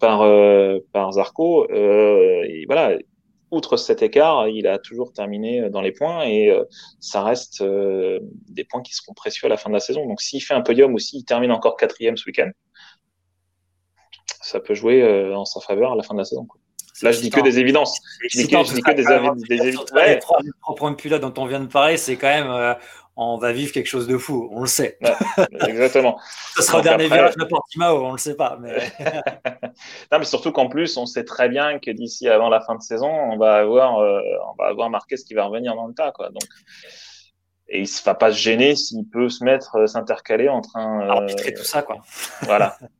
[0.00, 1.68] par euh, par Zarco.
[1.70, 2.96] et voilà.
[3.52, 6.56] Outre cet écart, il a toujours terminé dans les points et
[7.00, 10.06] ça reste des points qui seront précieux à la fin de la saison.
[10.06, 12.52] Donc s'il fait un podium ou s'il termine encore quatrième ce week-end,
[14.40, 16.46] ça peut jouer euh, en sa faveur à la fin de la saison.
[17.02, 17.98] Là, je dis que des évidences.
[18.28, 19.90] Je dis que, je dis que des, des évidences.
[19.92, 20.14] Ouais.
[20.14, 20.40] Les trois,
[20.76, 22.74] points de dont on vient de parler, c'est quand même, euh,
[23.16, 24.98] on va vivre quelque chose de fou, on le sait.
[25.66, 26.18] exactement.
[26.56, 28.58] Ce sera le dernier virage de Portimao, on ne le sait pas.
[28.60, 28.76] Mais...
[30.12, 32.82] non, mais surtout qu'en plus, on sait très bien que d'ici avant la fin de
[32.82, 36.12] saison, on va avoir, euh, on va avoir Marquez qui va revenir dans le tas,
[36.12, 36.28] quoi.
[36.28, 36.44] Donc,
[37.72, 41.08] et il ne va pas se gêner s'il peut se mettre, s'intercaler entre un.
[41.08, 41.98] Arbitrer tout ça, quoi.
[42.42, 42.76] voilà.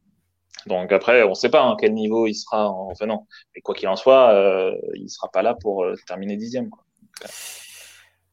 [0.67, 3.27] Donc après, on ne sait pas à hein, quel niveau il sera en venant.
[3.55, 6.71] Mais quoi qu'il en soit, euh, il ne sera pas là pour euh, terminer dixième.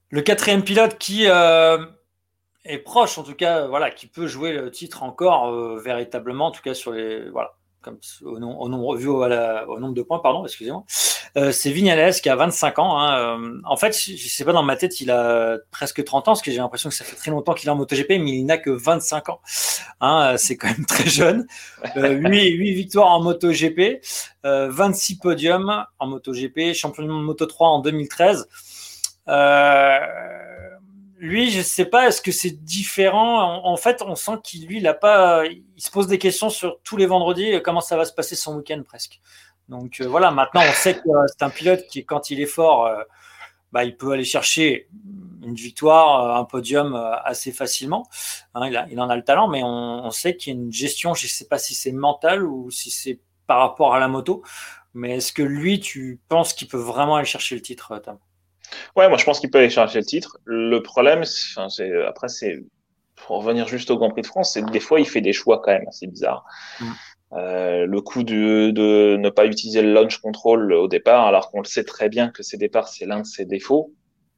[0.09, 1.85] Le quatrième pilote qui euh,
[2.63, 6.61] est proche, en tout cas, voilà, qui peut jouer le titre encore véritablement, en tout
[6.61, 10.83] cas sur les, voilà, comme au, nombre, vu au, nombre de points, pardon, excusez-moi.
[11.35, 12.99] Euh, c'est Vignales qui a 25 ans.
[12.99, 13.39] Hein.
[13.39, 16.31] Euh, en fait, je, ne sais pas dans ma tête, il a presque 30 ans,
[16.31, 18.45] parce que j'ai l'impression que ça fait très longtemps qu'il est en MotoGP, mais il
[18.45, 19.41] n'a que 25 ans.
[20.01, 21.47] Hein, c'est quand même très jeune.
[21.97, 24.01] Euh, 8, 8, victoires en MotoGP,
[24.43, 28.47] 26 podiums en MotoGP, champion du monde Moto 3 en 2013.
[29.27, 29.99] Euh,
[31.19, 33.65] lui, je ne sais pas, est-ce que c'est différent?
[33.65, 37.53] En, fait, on sent qu'il lui, il se pose des questions sur tous les vendredis,
[37.53, 39.19] euh, comment ça va se passer son week-end presque.
[39.69, 42.45] Donc euh, voilà, maintenant on sait que euh, c'est un pilote qui, quand il est
[42.45, 42.89] fort,
[43.71, 44.89] bah, il peut aller chercher
[45.43, 48.07] une victoire, un podium assez facilement.
[48.53, 50.71] Hein, il, il, en a le talent, mais on, on sait qu'il y a une
[50.71, 51.13] gestion.
[51.13, 54.43] Je ne sais pas si c'est mental ou si c'est par rapport à la moto.
[54.93, 58.17] Mais est-ce que lui, tu penses qu'il peut vraiment aller chercher le titre, Tom?
[58.95, 60.37] Ouais, moi je pense qu'il peut aller chercher le titre.
[60.43, 62.63] Le problème, c'est après c'est
[63.15, 65.61] pour revenir juste au Grand Prix de France, c'est des fois il fait des choix
[65.63, 66.45] quand même assez bizarres.
[66.79, 66.91] Mm.
[67.33, 71.59] Euh, le coup de, de ne pas utiliser le launch control au départ, alors qu'on
[71.59, 73.93] le sait très bien que ses départs c'est l'un de ses défauts.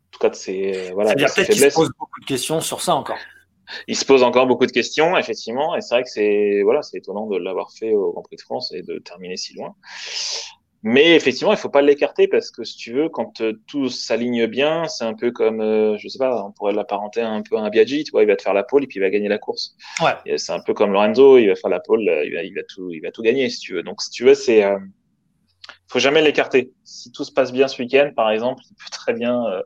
[0.08, 1.10] En tout cas, de ses voilà.
[1.10, 3.20] C'est-à-dire peut-être qu'il se pose beaucoup de questions sur ça encore.
[3.88, 6.98] Il se pose encore beaucoup de questions, effectivement, et c'est vrai que c'est voilà, c'est
[6.98, 9.76] étonnant de l'avoir fait au Grand Prix de France et de terminer si loin.
[10.82, 14.46] Mais effectivement, il faut pas l'écarter parce que si tu veux, quand euh, tout s'aligne
[14.48, 17.62] bien, c'est un peu comme, euh, je sais pas, on pourrait l'apparenter un peu à
[17.62, 19.28] un Biaggi, tu vois, il va te faire la pole et puis il va gagner
[19.28, 19.76] la course.
[20.02, 20.38] Ouais.
[20.38, 22.92] C'est un peu comme Lorenzo, il va faire la pole, il va, il va tout,
[22.92, 23.84] il va tout gagner si tu veux.
[23.84, 24.80] Donc si tu veux, c'est, euh,
[25.90, 26.72] faut jamais l'écarter.
[26.84, 29.62] Si tout se passe bien ce week-end, par exemple, il peut très bien euh,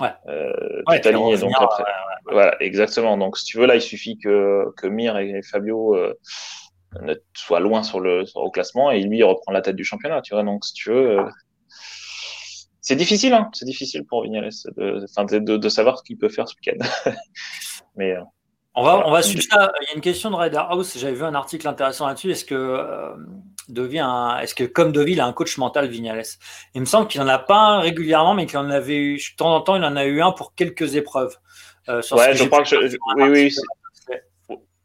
[0.00, 0.08] ouais.
[0.28, 1.36] euh, tout aligner.
[1.38, 1.84] Donc après,
[2.30, 3.16] voilà, exactement.
[3.18, 6.14] Donc si tu veux, là, il suffit que que Mir et Fabio euh,
[7.34, 10.34] soit loin sur le au classement et lui il reprend la tête du championnat tu
[10.34, 11.24] vois donc si tu veux euh,
[12.80, 16.48] c'est difficile hein c'est difficile pour Vignales de, de, de, savoir ce qu'il peut faire
[16.48, 17.12] ce week-end
[17.96, 18.22] mais euh,
[18.78, 19.72] on va, on va suivre ça.
[19.80, 20.98] Il y a une question de Rider House.
[20.98, 22.30] J'avais vu un article intéressant là-dessus.
[22.30, 23.14] Est-ce que euh,
[24.42, 26.26] est-ce que comme Devi, il a un coach mental Vignales
[26.74, 29.36] Il me semble qu'il en a pas un régulièrement, mais qu'il en avait eu de
[29.36, 29.76] temps en temps.
[29.76, 31.34] Il en a eu un pour quelques épreuves.
[31.88, 32.76] Euh, ouais, je crois que je,
[33.16, 33.54] oui, oui,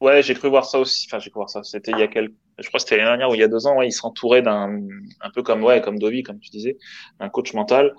[0.01, 1.07] Ouais, j'ai cru voir ça aussi.
[1.07, 1.63] Enfin, j'ai cru voir ça.
[1.63, 3.47] C'était il y a quelques, je crois que c'était l'année dernière ou il y a
[3.47, 3.77] deux ans.
[3.77, 4.79] Ouais, il s'entourait d'un,
[5.21, 6.77] un peu comme, ouais, comme Dovi, comme tu disais,
[7.19, 7.93] un coach mental.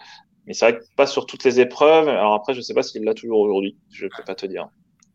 [0.46, 2.08] Mais c'est vrai que pas sur toutes les épreuves.
[2.08, 3.78] Alors après, je sais pas s'il l'a toujours aujourd'hui.
[3.90, 4.68] Je peux pas te dire.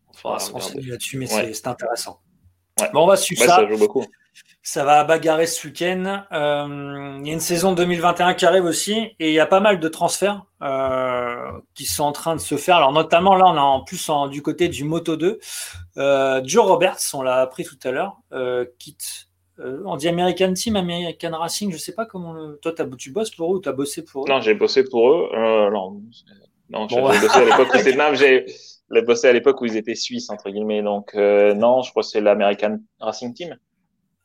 [0.08, 2.22] On faudra se là-dessus, mais c'est intéressant.
[2.80, 2.90] Ouais.
[2.94, 3.58] Bon, on va suivre ça.
[3.58, 4.06] Ça joue beaucoup.
[4.62, 6.24] Ça va bagarrer ce week-end.
[6.32, 9.60] Euh, il y a une saison 2021 qui arrive aussi et il y a pas
[9.60, 12.76] mal de transferts euh, qui sont en train de se faire.
[12.76, 15.40] Alors notamment là, on a en plus en, du côté du Moto 2,
[15.98, 18.18] euh, Joe Roberts, on l'a appris tout à l'heure,
[18.78, 19.30] quitte.
[19.60, 22.34] On dit American Team, American Racing, je sais pas comment.
[22.34, 22.60] Le...
[22.62, 24.30] Toi, tu bosses pour eux ou tu as bossé pour eux?
[24.30, 25.30] Non, j'ai bossé pour eux.
[25.34, 26.00] Non,
[26.70, 28.46] non j'ai bossé à l'époque où c'était.
[28.92, 30.84] j'ai bossé à l'époque où ils étaient suisses entre guillemets.
[30.84, 33.58] Donc non, je crois que c'est l'American Racing Team.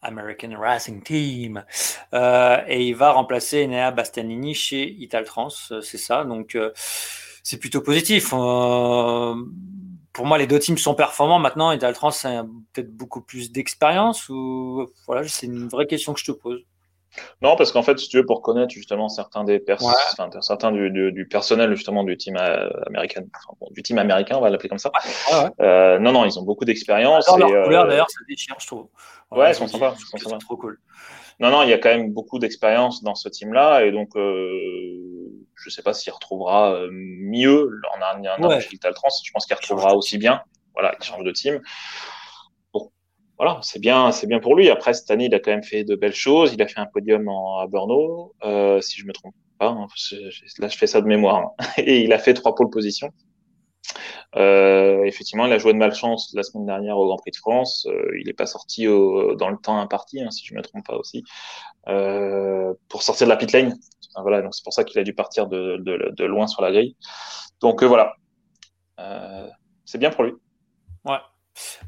[0.02, 1.64] American Racing Team.
[2.12, 6.24] Euh, et il va remplacer Enea Bastianini chez Italtrans, euh, c'est ça.
[6.24, 6.72] Donc euh,
[7.42, 8.32] c'est plutôt positif.
[8.32, 9.34] Euh,
[10.12, 11.38] pour moi, les deux teams sont performants.
[11.38, 16.26] Maintenant, Italtrans a peut-être beaucoup plus d'expérience ou voilà, c'est une vraie question que je
[16.26, 16.64] te pose.
[17.42, 20.72] Non, parce qu'en fait, si tu veux, pour connaître justement certains des pers enfin, certains
[20.72, 22.36] du, du, du, personnel justement du team
[22.86, 24.90] américain, enfin, bon, du team américain, on va l'appeler comme ça.
[25.32, 27.26] Ouais, euh, non, non, ils ont beaucoup d'expérience.
[27.36, 28.88] Leur couleur, d'ailleurs, ça déchire, je trouve.
[29.30, 29.94] Ouais, ils sont sympas.
[29.96, 30.78] Sont trop cool.
[31.40, 35.32] Non, non, il y a quand même beaucoup d'expérience dans ce team-là, et donc euh,
[35.54, 38.60] je sais pas s'il retrouvera euh, mieux en un, un ouais.
[38.60, 39.08] chez Trans.
[39.24, 40.42] Je pense qu'il retrouvera aussi bien.
[40.74, 41.60] Voilà, il change de team.
[43.42, 44.70] Voilà, c'est bien, c'est bien pour lui.
[44.70, 46.52] Après cette année, il a quand même fait de belles choses.
[46.54, 49.70] Il a fait un podium en, à Brno, euh, si je me trompe pas.
[49.70, 49.88] Hein,
[50.60, 51.50] là, je fais ça de mémoire.
[51.58, 51.66] Hein.
[51.78, 53.10] Et il a fait trois pôles position.
[54.36, 57.84] Euh, effectivement, il a joué de malchance la semaine dernière au Grand Prix de France.
[57.90, 60.86] Euh, il n'est pas sorti au, dans le temps imparti, hein, si je me trompe
[60.86, 61.24] pas aussi,
[61.88, 63.76] euh, pour sortir de la pit lane.
[64.18, 66.70] Voilà, donc c'est pour ça qu'il a dû partir de, de, de, loin sur la
[66.70, 66.96] grille.
[67.60, 68.14] Donc euh, voilà,
[69.00, 69.48] euh,
[69.84, 70.34] c'est bien pour lui.
[71.04, 71.18] Ouais.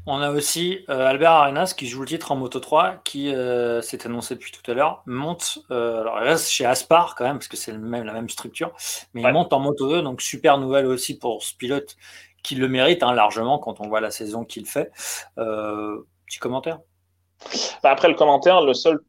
[0.05, 3.81] On a aussi euh, Albert Arenas qui joue le titre en Moto 3, qui euh,
[3.81, 7.37] s'est annoncé depuis tout à l'heure, monte, euh, alors il reste chez Aspar quand même,
[7.37, 8.73] parce que c'est même, la même structure,
[9.13, 9.29] mais ouais.
[9.29, 11.95] il monte en Moto 2, donc super nouvelle aussi pour ce pilote
[12.43, 14.91] qui le mérite hein, largement quand on voit la saison qu'il fait.
[15.35, 16.79] Petit commentaire?
[17.81, 18.99] Bah Après le commentaire, le seul.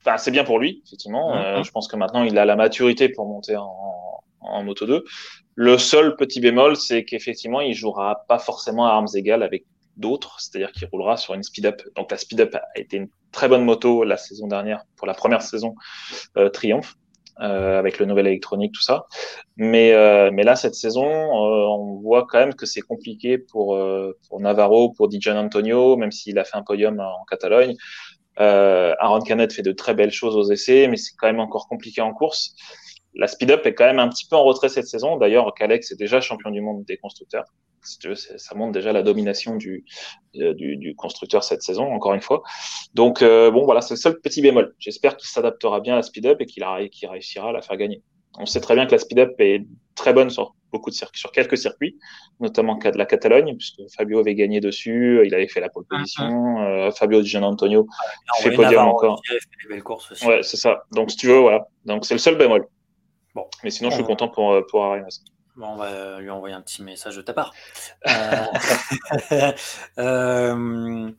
[0.00, 1.34] Enfin, c'est bien pour lui, effectivement.
[1.34, 1.64] Mm -hmm.
[1.64, 5.04] je pense que maintenant il a la maturité pour monter en, en Moto 2.
[5.54, 9.64] Le seul petit bémol, c'est qu'effectivement, il jouera pas forcément à armes égales avec
[9.96, 11.82] d'autres, c'est-à-dire qu'il roulera sur une speed-up.
[11.96, 15.42] Donc la speed-up a été une très bonne moto la saison dernière pour la première
[15.42, 15.74] saison
[16.38, 16.94] euh, Triomphe.
[17.40, 19.06] euh, avec le nouvel électronique, tout ça.
[19.56, 23.78] Mais, euh, mais là, cette saison, euh, on voit quand même que c'est compliqué pour,
[24.28, 27.74] pour Navarro, pour Dijan Antonio, même s'il a fait un podium en Catalogne.
[28.36, 32.00] Aaron Canet fait de très belles choses aux essais, mais c'est quand même encore compliqué
[32.00, 32.54] en course.
[33.14, 35.16] La speed-up est quand même un petit peu en retrait cette saison.
[35.16, 37.44] D'ailleurs, Kalex est déjà champion du monde des constructeurs
[37.84, 39.84] si tu veux, ça montre déjà la domination du,
[40.36, 42.42] euh, du, du, constructeur cette saison, encore une fois.
[42.94, 44.74] Donc, euh, bon, voilà, c'est le seul petit bémol.
[44.78, 48.02] J'espère qu'il s'adaptera bien à la speed-up et qu'il qu réussira à la faire gagner.
[48.38, 51.32] On sait très bien que la speed-up est très bonne sur beaucoup de circuits, sur
[51.32, 51.98] quelques circuits,
[52.40, 56.24] notamment de la Catalogne, puisque Fabio avait gagné dessus, il avait fait la pole position,
[56.24, 56.88] mm-hmm.
[56.88, 57.86] euh, Fabio Di Gian Antonio
[58.38, 59.20] fait podium encore.
[60.24, 60.84] Ouais, c'est ça.
[60.92, 61.66] Donc, si tu veux, voilà.
[61.84, 62.66] Donc, c'est le seul bémol.
[63.34, 63.46] Bon.
[63.64, 65.20] Mais sinon, je suis content pour, pour Arenas
[65.60, 67.52] on va lui envoyer un petit message de ta part.
[69.30, 69.52] Euh,
[69.98, 71.10] euh,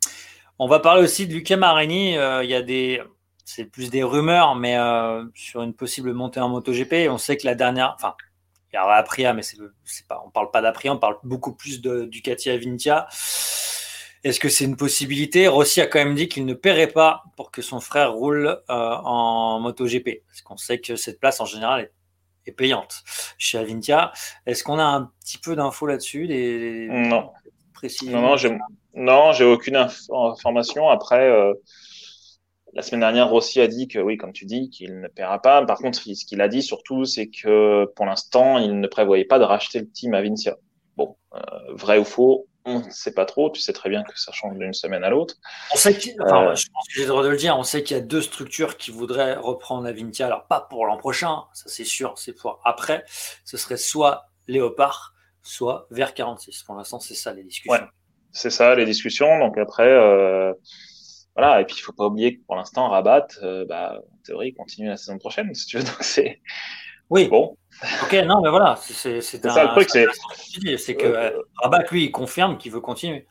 [0.60, 2.18] on va parler aussi de Lucas Marini.
[2.18, 3.02] Euh, il y a des,
[3.46, 4.78] c'est plus des rumeurs, mais
[5.36, 7.10] sur une possible montée en MotoGP.
[7.10, 8.16] On sait que la dernière, enfin,
[8.72, 9.58] il y aura Apria, mais c'est,
[10.08, 13.08] pas, on parle pas d'Apria, on parle beaucoup plus de Ducati Avintia.
[14.24, 15.48] Est-ce que c'est une possibilité?
[15.48, 19.60] Rossi a quand même dit qu'il ne paierait pas pour que son frère roule en
[19.60, 21.92] MotoGP, parce qu'on sait que cette place en général est
[22.46, 23.04] est payante
[23.38, 24.12] chez Avintia.
[24.46, 26.88] Est-ce qu'on a un petit peu d'infos là-dessus des...
[26.90, 27.32] Non.
[28.06, 28.58] Non, non, j'ai,
[28.94, 30.88] non, j'ai aucune information.
[30.90, 31.54] Après, euh,
[32.74, 35.66] la semaine dernière, Rossi a dit que oui, comme tu dis, qu'il ne paiera pas.
[35.66, 39.38] Par contre, ce qu'il a dit surtout, c'est que pour l'instant, il ne prévoyait pas
[39.38, 40.56] de racheter le team Avintia.
[40.96, 41.40] Bon, euh,
[41.74, 43.52] vrai ou faux, on ne sait pas trop.
[43.52, 45.36] Tu sais très bien que ça change d'une semaine à l'autre.
[45.74, 47.58] On sait enfin, euh, je pense que j'ai le droit de le dire.
[47.58, 50.28] On sait qu'il y a deux structures qui voudraient reprendre Avintia.
[50.28, 53.04] Alors, pas pour l'an prochain, ça c'est sûr, c'est pour après.
[53.44, 56.64] Ce serait soit Léopard, soit vers 46.
[56.64, 57.74] Pour l'instant, c'est ça les discussions.
[57.74, 57.88] Ouais,
[58.32, 59.40] c'est ça les discussions.
[59.40, 60.54] Donc après, euh,
[61.36, 61.62] voilà.
[61.62, 64.88] Et puis, il faut pas oublier que pour l'instant, Rabat, euh, bah, en théorie, continue
[64.88, 65.84] la saison prochaine, si tu veux.
[65.84, 66.42] Donc, c'est.
[67.10, 67.28] Oui.
[67.28, 67.56] Bon,
[68.04, 69.90] Ok, non, mais voilà, c'est ça le truc.
[69.90, 71.32] C'est que euh,
[71.62, 73.28] Rabat, lui, il confirme qu'il veut continuer.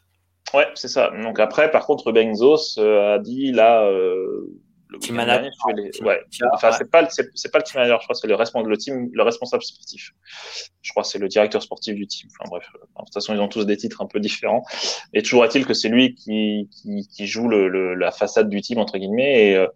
[0.52, 1.10] Ouais, c'est ça.
[1.22, 3.84] Donc après, par contre, Benzos euh, a dit là.
[3.84, 4.58] Euh,
[4.88, 5.50] le team manager.
[6.02, 6.20] ouais.
[6.52, 7.08] Enfin, c'est pas, pas
[7.58, 10.12] le team manager, je crois, c'est le, responsable, le, team, le responsable sportif.
[10.82, 12.28] Je crois que c'est le directeur sportif du team.
[12.30, 14.64] Enfin bref, de toute façon, ils ont tous des titres un peu différents.
[15.14, 18.60] Et toujours est-il que c'est lui qui, qui, qui joue le, le, la façade du
[18.60, 19.52] team entre guillemets.
[19.52, 19.66] Et,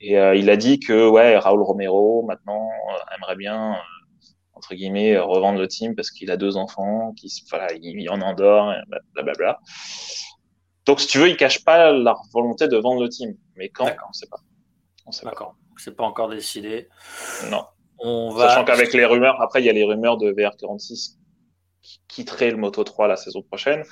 [0.00, 3.76] et euh, il a dit que ouais, Raúl Romero maintenant euh, aimerait bien euh,
[4.54, 8.74] entre guillemets revendre le team parce qu'il a deux enfants, qu'il voilà, il en endort,
[9.14, 9.58] blablabla.
[10.86, 13.86] Donc si tu veux, il cache pas la volonté de vendre le team, mais quand?
[14.08, 14.38] On sait pas.
[15.06, 15.56] On sait D'accord.
[15.76, 16.88] C'est pas encore décidé.
[17.50, 17.64] Non.
[18.00, 18.48] On va...
[18.48, 21.16] Sachant qu'avec les rumeurs, après il y a les rumeurs de VR46
[21.82, 23.84] qui quitterait le Moto 3 la saison prochaine.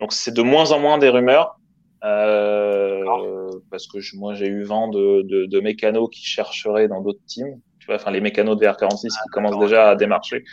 [0.00, 1.58] Donc c'est de moins en moins des rumeurs.
[2.04, 7.24] Euh, parce que moi j'ai eu vent de, de, de, mécanos qui chercheraient dans d'autres
[7.26, 7.60] teams.
[7.78, 10.44] Tu vois, enfin les mécanos de VR46 qui commencent déjà à démarcher,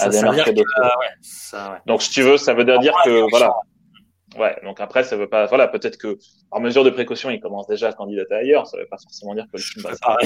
[0.00, 3.52] à démarcher ouais, Donc si tu veux, ça veut dire que voilà.
[4.36, 5.46] Ouais, donc après, ça veut pas.
[5.46, 6.18] Voilà, peut-être que,
[6.50, 8.66] en mesure de précaution, il commence déjà à candidater ailleurs.
[8.66, 10.16] Ça veut pas forcément dire que le team va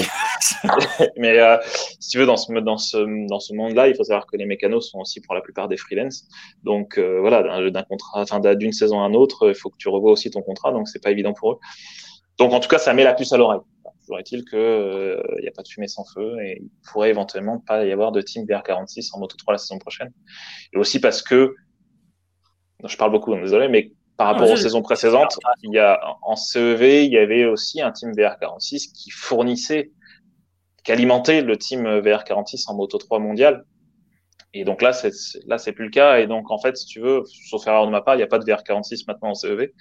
[1.17, 1.57] Mais euh,
[2.01, 4.45] si tu veux, dans ce dans ce dans ce monde-là, il faut savoir que les
[4.45, 6.27] mécanos sont aussi pour la plupart des freelance.
[6.65, 9.89] Donc euh, voilà, d'un contrat, enfin d'une saison à une autre, il faut que tu
[9.89, 10.73] revoies aussi ton contrat.
[10.73, 11.59] Donc c'est pas évident pour eux.
[12.39, 13.61] Donc en tout cas, ça met la puce à l'oreille.
[14.01, 17.11] Toujours est-il que il euh, n'y a pas de fumée sans feu et il pourrait
[17.11, 20.13] éventuellement pas y avoir de team VR46 en Moto 3 la saison prochaine.
[20.73, 21.55] Et aussi parce que
[22.85, 27.05] je parle beaucoup, désolé, mais par rapport aux saisons précédentes, il y a, en CEV,
[27.05, 29.91] il y avait aussi un team VR46 qui fournissait,
[30.85, 33.65] qui alimentait le team VR46 en Moto 3 mondial.
[34.55, 35.13] Et donc là, c'est,
[35.47, 36.19] là, c'est plus le cas.
[36.19, 38.27] Et donc, en fait, si tu veux, sauf erreur de ma part, il n'y a
[38.27, 39.73] pas de VR46 maintenant en CEV.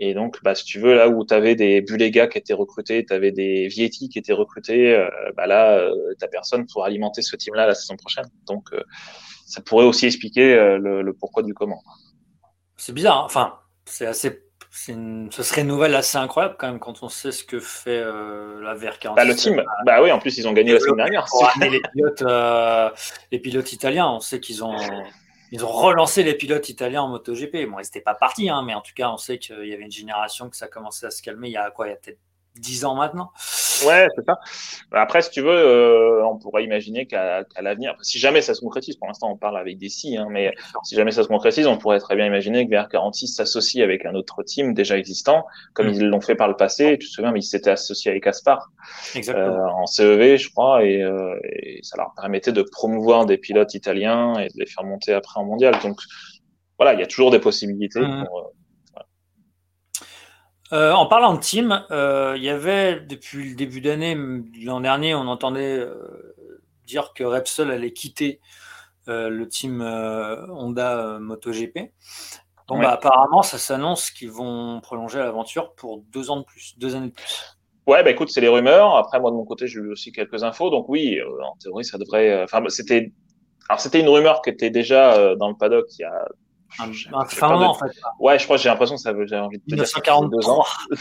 [0.00, 3.04] Et donc, bah, si tu veux, là où tu avais des Bulega qui étaient recrutés,
[3.06, 7.22] tu avais des Vietti qui étaient recrutés, euh, bah là, euh, tu personne pour alimenter
[7.22, 8.24] ce team-là la saison prochaine.
[8.48, 8.82] Donc, euh,
[9.46, 11.82] ça pourrait aussi expliquer euh, le, le pourquoi du comment.
[12.84, 13.26] C'est bizarre, hein.
[13.26, 14.42] enfin, c'est assez.
[14.88, 15.30] Une...
[15.30, 18.60] Ce serait une nouvelle assez incroyable quand même quand on sait ce que fait euh,
[18.60, 19.14] la VR46.
[19.14, 21.24] Bah, le team, bah oui, en plus ils ont gagné la semaine dernière.
[21.60, 22.90] les, pilotes, euh,
[23.30, 24.76] les pilotes italiens, on sait qu'ils ont,
[25.52, 27.70] ils ont relancé les pilotes italiens en MotoGP.
[27.70, 29.84] Bon, ils n'étaient pas partis, hein, mais en tout cas, on sait qu'il y avait
[29.84, 31.86] une génération que ça commençait à se calmer il y a quoi?
[31.86, 32.18] Il y a peut-être
[32.56, 33.30] 10 ans maintenant.
[33.86, 34.38] Ouais, c'est ça.
[34.92, 38.96] Après, si tu veux, euh, on pourrait imaginer qu'à l'avenir, si jamais ça se concrétise,
[38.96, 40.52] pour l'instant on parle avec des si, hein, mais
[40.84, 44.14] si jamais ça se concrétise, on pourrait très bien imaginer que VR46 s'associe avec un
[44.14, 45.94] autre team déjà existant, comme mm.
[45.94, 46.96] ils l'ont fait par le passé.
[46.98, 48.70] Tu te souviens, mais ils s'étaient associés avec Aspar
[49.16, 53.74] euh, en CEV, je crois, et, euh, et, ça leur permettait de promouvoir des pilotes
[53.74, 55.74] italiens et de les faire monter après en mondial.
[55.82, 55.98] Donc
[56.78, 58.00] voilà, il y a toujours des possibilités.
[58.00, 58.24] Mm.
[58.26, 58.52] Pour,
[60.72, 64.16] en parlant de team, il y avait depuis le début d'année,
[64.64, 65.86] l'an dernier, on entendait
[66.86, 68.40] dire que Repsol allait quitter
[69.06, 71.92] le team Honda MotoGP.
[72.68, 76.94] Bon, bah, apparemment, ça s'annonce qu'ils vont prolonger l'aventure pour deux ans de plus, deux
[76.94, 77.58] années de plus.
[77.86, 78.96] Ouais, bah écoute, c'est les rumeurs.
[78.96, 80.70] Après, moi de mon côté, j'ai eu aussi quelques infos.
[80.70, 82.30] Donc oui, euh, en théorie, ça devrait.
[82.30, 83.12] Euh, enfin, c'était.
[83.68, 86.28] Alors c'était une rumeur qui était déjà euh, dans le paddock il y a.
[86.78, 86.86] Un,
[87.48, 87.92] moment, en fait.
[88.18, 88.56] Ouais, je crois.
[88.56, 89.26] J'ai l'impression que ça veut.
[89.26, 90.38] J'ai envie de te 1942.
[90.38, 90.50] dire.
[90.50, 90.64] ans.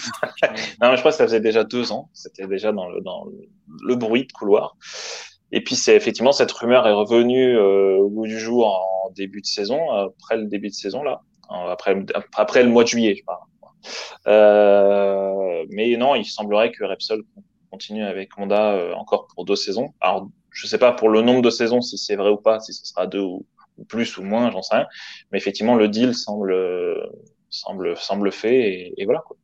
[0.81, 2.09] non, mais je crois que ça faisait déjà deux ans.
[2.13, 3.25] C'était déjà dans le dans
[3.83, 4.75] le, bruit de couloir.
[5.51, 9.45] Et puis c'est effectivement cette rumeur est revenue au bout du jour en début de
[9.45, 12.05] saison, après le début de saison là, après
[12.35, 13.39] après le mois de juillet, je parle.
[14.27, 17.23] Euh, mais non, il semblerait que Repsol
[17.69, 19.93] continue avec Honda euh, encore pour deux saisons.
[20.01, 22.73] Alors, je sais pas pour le nombre de saisons si c'est vrai ou pas, si
[22.73, 23.45] ce sera deux ou,
[23.87, 24.87] plus ou moins, j'en sais rien.
[25.31, 26.55] Mais effectivement, le deal semble
[27.49, 29.37] semble semble fait et, voilà quoi.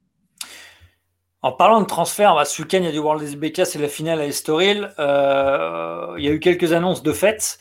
[1.43, 3.88] En parlant de transfert, bah, ce week-end, il y a du World SBK, c'est la
[3.88, 4.91] finale à Estoril.
[4.97, 7.59] Euh, il y a eu quelques annonces de fête,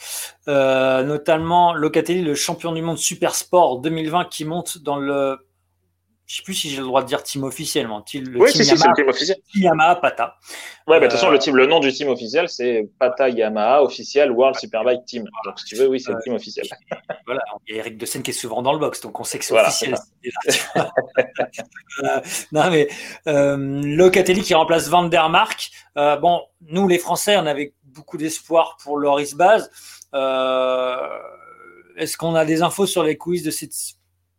[0.49, 5.46] euh, notamment Locatelli, le champion du monde Super Sport 2020, qui monte dans le
[6.27, 8.05] je ne sais plus si j'ai le droit de dire team officiellement.
[8.13, 9.37] Le oui, team si, c'est le team officiel.
[9.55, 10.35] Yamaha Pata.
[10.89, 13.85] Ouais, bah, de toute façon, le, team, le nom du team officiel, c'est Pata Yamaha
[13.85, 15.25] officiel World Superbike Team.
[15.45, 16.67] Donc, si tu veux, oui, c'est le team officiel.
[17.27, 19.25] voilà, il y a Eric De Seine qui est souvent dans le box, donc on
[19.25, 19.95] sait que c'est officiel.
[20.77, 22.21] euh,
[22.51, 22.89] non, mais
[23.29, 25.71] euh, Locatelli qui remplace Van der Mark.
[25.97, 29.71] Euh, bon, nous, les Français, on avait beaucoup d'espoir pour Loris Baz.
[30.13, 30.97] Euh,
[31.97, 33.75] est-ce qu'on a des infos sur les quiz de cette,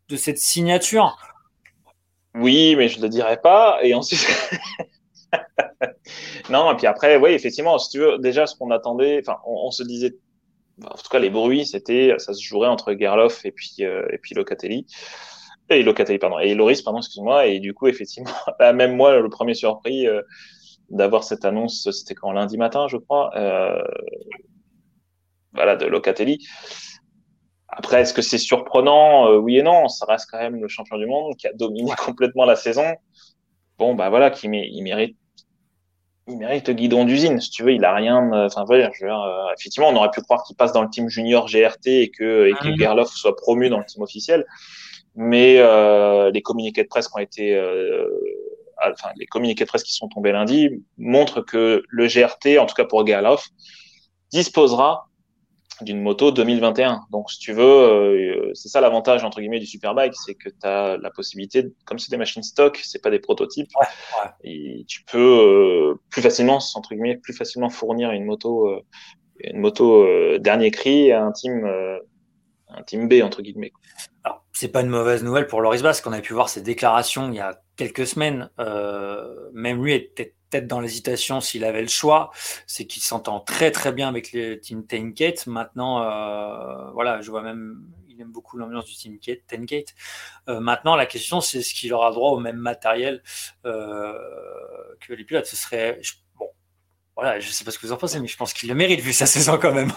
[0.10, 1.18] de cette signature?
[2.40, 3.80] Oui, mais je ne le dirai pas.
[3.84, 4.26] Et ensuite.
[6.50, 9.72] non, et puis après, oui, effectivement, si tu veux, déjà, ce qu'on attendait, enfin, on,
[9.72, 10.16] se disait,
[10.84, 14.18] en tout cas, les bruits, c'était, ça se jouerait entre Gerloff et puis, euh, et
[14.18, 14.86] puis Locatelli.
[15.70, 17.48] Et Locatelli, pardon, et Loris, pardon, excuse-moi.
[17.48, 20.22] Et du coup, effectivement, bah, même moi, le premier surpris euh,
[20.90, 23.84] d'avoir cette annonce, c'était quand lundi matin, je crois, euh,
[25.54, 26.48] voilà, de Locatelli.
[27.78, 29.32] Après, est-ce que c'est surprenant?
[29.32, 29.88] Euh, Oui et non.
[29.88, 32.96] Ça reste quand même le champion du monde qui a dominé complètement la saison.
[33.78, 35.16] Bon, bah voilà, qui il mérite,
[36.28, 37.40] il mérite le guidon d'usine.
[37.40, 38.32] Si tu veux, il a rien.
[38.34, 40.90] Enfin, voilà, je veux dire, euh, effectivement, on aurait pu croire qu'il passe dans le
[40.90, 42.78] team junior GRT et que, et que mm.
[42.80, 44.44] Gerloff soit promu dans le team officiel.
[45.16, 48.08] Mais euh, les communiqués de presse qui ont été, euh,
[48.84, 52.76] enfin, les communiqués de presse qui sont tombés lundi montrent que le GRT, en tout
[52.76, 53.48] cas pour Gerloff,
[54.32, 55.07] disposera
[55.82, 57.06] d'une moto 2021.
[57.12, 60.68] Donc, si tu veux, euh, c'est ça l'avantage entre guillemets du superbike, c'est que tu
[60.68, 63.72] as la possibilité, comme c'est des machines stock, c'est pas des prototypes,
[64.44, 68.82] et tu peux euh, plus facilement, entre guillemets, plus facilement fournir une moto, euh,
[69.42, 70.06] une moto
[70.40, 71.64] dernier cri à un team,
[72.70, 73.72] un team B entre guillemets.
[74.24, 77.30] Alors, c'est pas une mauvaise nouvelle pour Loris Bass, qu'on a pu voir ses déclarations
[77.30, 78.50] il y a quelques semaines.
[79.54, 82.32] même lui était peut-être dans l'hésitation s'il avait le choix,
[82.66, 85.48] c'est qu'il s'entend très très bien avec le team Tenkate.
[85.48, 89.18] Maintenant, euh, voilà, je vois même, il aime beaucoup l'ambiance du team
[89.48, 89.94] Tenkate.
[90.48, 93.22] Euh, maintenant, la question, c'est est-ce qu'il aura droit au même matériel
[93.66, 94.14] euh,
[95.02, 95.46] que les pilotes?
[95.46, 96.00] Ce serait,
[96.38, 96.48] bon,
[97.16, 99.02] voilà, je sais pas ce que vous en pensez, mais je pense qu'il le mérite
[99.02, 99.92] vu sa saison quand même.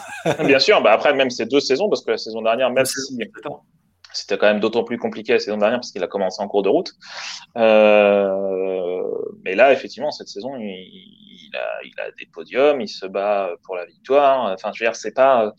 [0.44, 2.98] bien sûr, bah après même ces deux saisons, parce que la saison dernière, même si
[4.12, 6.62] c'était quand même d'autant plus compliqué la saison dernière parce qu'il a commencé en cours
[6.62, 6.92] de route.
[7.56, 8.99] Euh,
[9.44, 13.50] mais là, effectivement, cette saison, il, il, a, il, a, des podiums, il se bat
[13.64, 14.52] pour la victoire.
[14.52, 15.52] Enfin, je veux dire, c'est pas,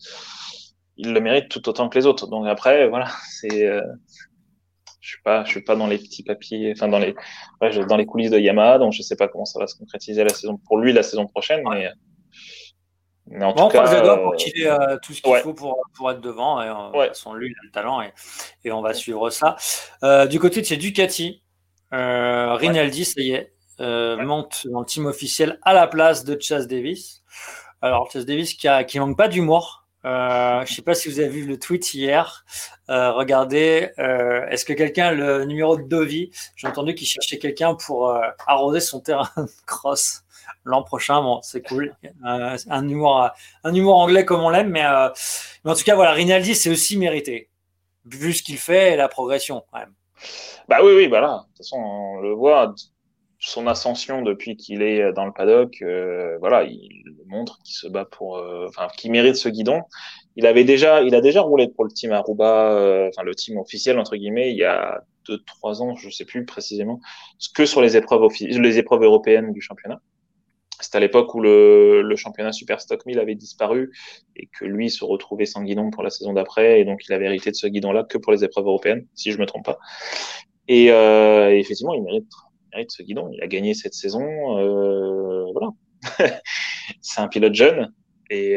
[0.96, 2.26] il le mérite tout autant que les autres.
[2.26, 3.82] Donc après, voilà, c'est, euh,
[5.00, 7.14] je suis pas, je suis pas dans les petits papiers, enfin dans les,
[7.60, 10.22] ouais, dans les coulisses de Yamaha, donc je sais pas comment ça va se concrétiser
[10.22, 11.90] la saison pour lui la saison prochaine, mais
[13.26, 16.20] mais en tout cas, pour qu'il ait euh, tout ce qu'il faut pour, pour, être
[16.20, 16.60] devant.
[16.60, 18.12] Et, euh, De toute façon, lui, il a le talent et,
[18.64, 19.56] et on va suivre ça.
[20.02, 21.42] Euh, du côté de chez Ducati,
[21.92, 23.52] Rinaldi, ça y est,
[23.82, 27.22] monte dans le team officiel à la place de Chas Davis.
[27.80, 29.86] Alors, Chas Davis qui, a, qui manque pas d'humour.
[30.04, 32.44] je ne sais pas si vous avez vu le tweet hier.
[32.88, 38.14] regardez, est-ce que quelqu'un le numéro de Dovi J'ai entendu qu'il cherchait quelqu'un pour
[38.46, 40.24] arroser son terrain de cross
[40.64, 41.22] l'an prochain.
[41.22, 41.94] Bon, c'est cool.
[42.04, 43.30] Euh, un, humour,
[43.64, 45.08] un humour anglais comme on l'aime, mais, euh,
[45.64, 47.48] mais, en tout cas, voilà, Rinaldi, c'est aussi mérité,
[48.04, 49.92] vu ce qu'il fait et la progression, quand même.
[50.68, 51.28] Bah oui, oui, voilà.
[51.28, 52.74] De toute façon, on le voit,
[53.44, 58.04] son ascension depuis qu'il est dans le paddock, euh, voilà, il montre qu'il se bat
[58.04, 59.82] pour, enfin, qu'il mérite ce guidon.
[60.36, 63.98] Il avait déjà, il a déjà roulé pour le team Aruba, enfin le team officiel
[63.98, 67.00] entre guillemets, il y a deux, trois ans, je sais plus précisément,
[67.54, 70.00] que sur les épreuves les épreuves européennes du championnat.
[70.80, 73.92] C'était à l'époque où le, le, championnat Super Stock 1000 avait disparu
[74.34, 77.26] et que lui se retrouvait sans guidon pour la saison d'après et donc il avait
[77.26, 79.78] hérité de ce guidon-là que pour les épreuves européennes, si je me trompe pas.
[80.66, 82.28] Et, euh, effectivement, il mérite
[82.72, 83.30] mérite ce guidon.
[83.32, 84.24] Il a gagné cette saison.
[85.52, 85.70] voilà.
[87.00, 87.92] c'est un pilote jeune.
[88.30, 88.56] Et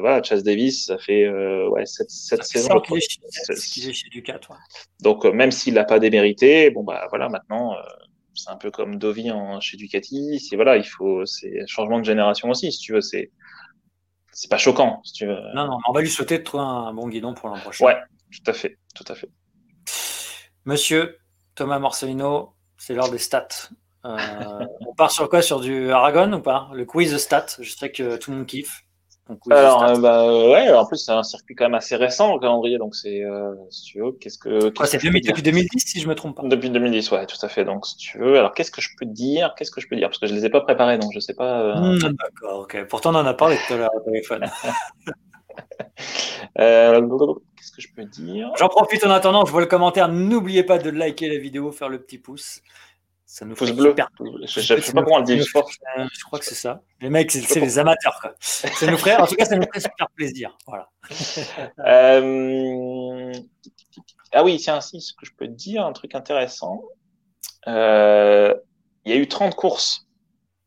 [0.00, 2.80] voilà, Chas Davis, ça fait ouais, cette, cette saison.
[2.80, 4.40] Qu'il est chez Ducat.
[5.00, 7.76] Donc, même s'il n'a pas démérité, bon, bah voilà, maintenant,
[8.36, 10.40] c'est un peu comme Dovi en, chez Ducati.
[10.40, 13.00] C'est voilà, il faut, c'est un changement de génération aussi, si tu veux.
[13.00, 13.30] C'est,
[14.32, 15.38] c'est pas choquant, si tu veux.
[15.54, 17.86] Non, non, on va lui souhaiter de trouver un bon guidon pour l'an prochain.
[17.86, 17.96] Ouais,
[18.30, 19.30] tout à fait, tout à fait.
[20.64, 21.18] Monsieur
[21.54, 23.48] Thomas Morcelino, c'est l'heure des stats.
[24.04, 24.16] Euh,
[24.86, 25.42] on part sur quoi?
[25.42, 26.68] Sur du Aragon ou pas?
[26.72, 27.46] Le quiz stats.
[27.58, 28.84] Je sais que tout le monde kiffe.
[29.50, 32.78] Alors, euh, bah, ouais, en plus, c'est un circuit quand même assez récent, le calendrier.
[32.78, 34.72] Donc, c'est, euh, si tu veux, qu'est-ce que.
[34.84, 36.42] c'est depuis 2010, si je me trompe pas.
[36.44, 37.64] Depuis 2010, ouais, tout à fait.
[37.64, 39.54] Donc, si tu veux, alors, qu'est-ce que je peux dire?
[39.58, 40.08] Qu'est-ce que je peux dire?
[40.08, 41.60] Parce que je les ai pas préparés, donc je sais pas.
[41.60, 41.74] Euh...
[41.74, 42.86] Mmh, d'accord, ok.
[42.88, 44.46] Pourtant, on en a parlé tout à l'heure au téléphone.
[47.66, 50.08] Qu'est-ce que je peux dire J'en profite en attendant, je vois le commentaire.
[50.08, 52.62] N'oubliez pas de liker la vidéo, faire le petit pouce.
[53.24, 53.92] Ça nous pouce bleu.
[54.46, 55.38] Je, sais pas comment on le dit.
[55.38, 56.82] Je, je crois que c'est ça.
[57.00, 58.20] Les mecs, c'est les amateurs.
[58.20, 58.34] Quoi.
[58.38, 60.56] Ça nous ferait, en tout cas, ça nous ferait super plaisir.
[60.68, 60.88] Voilà.
[61.86, 63.32] euh...
[64.32, 66.84] Ah oui, tiens, si, ce que je peux te dire, un truc intéressant.
[67.66, 68.54] Euh...
[69.04, 70.06] Il y a eu 30 courses,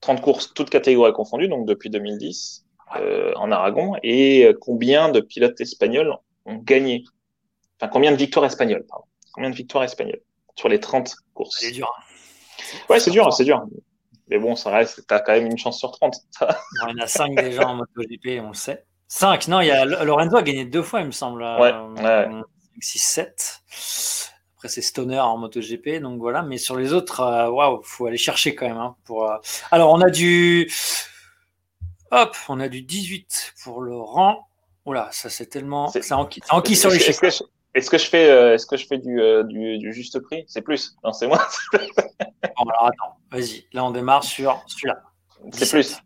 [0.02, 2.66] 30 courses, toutes catégories confondues, donc depuis 2010,
[2.98, 3.96] euh, en Aragon.
[4.04, 6.14] Et combien de pilotes espagnols
[6.50, 7.04] ont gagné
[7.80, 9.06] Enfin, combien de victoires espagnoles, pardon.
[9.34, 10.22] Combien de victoires espagnoles
[10.56, 11.56] sur les 30 courses?
[11.60, 11.90] C'est dur.
[11.98, 12.04] Hein.
[12.90, 13.64] Ouais, c'est dur, c'est dur.
[14.28, 16.16] Mais bon, ça reste, t'as quand même une chance sur 30.
[16.42, 16.48] il
[16.82, 18.86] y en a 5 déjà en MotoGP, on le sait.
[19.08, 21.42] 5, non, il y a Lorenzo a gagné deux fois, il me semble.
[21.42, 21.74] Ouais,
[22.04, 22.28] ouais.
[22.82, 23.62] 6, 7.
[24.56, 26.42] Après, c'est Stoner en MotoGP, donc voilà.
[26.44, 28.78] Mais sur les autres, euh, waouh, faut aller chercher quand même.
[28.78, 29.38] Hein, pour, euh...
[29.72, 30.70] Alors, on a du.
[32.12, 34.49] Hop, on a du 18 pour Laurent.
[34.90, 35.88] Oula, ça c'est tellement.
[35.90, 37.44] C'est en, en qui sur les chèques.
[37.76, 40.44] Est-ce que je fais, euh, est-ce que je fais du, euh, du, du, juste prix?
[40.48, 41.46] C'est plus Non, c'est moins.
[41.74, 43.68] bon, alors attends, vas-y.
[43.74, 45.04] Là, on démarre sur celui-là.
[45.54, 45.98] C'est plus.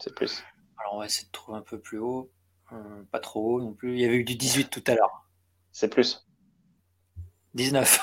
[0.00, 0.42] C'est plus.
[0.78, 2.32] Alors, on va essayer de trouver un peu plus haut.
[2.72, 3.92] Euh, pas trop haut non plus.
[3.92, 5.28] Il y avait eu du 18 tout à l'heure.
[5.72, 6.26] C'est plus.
[7.52, 8.00] 19.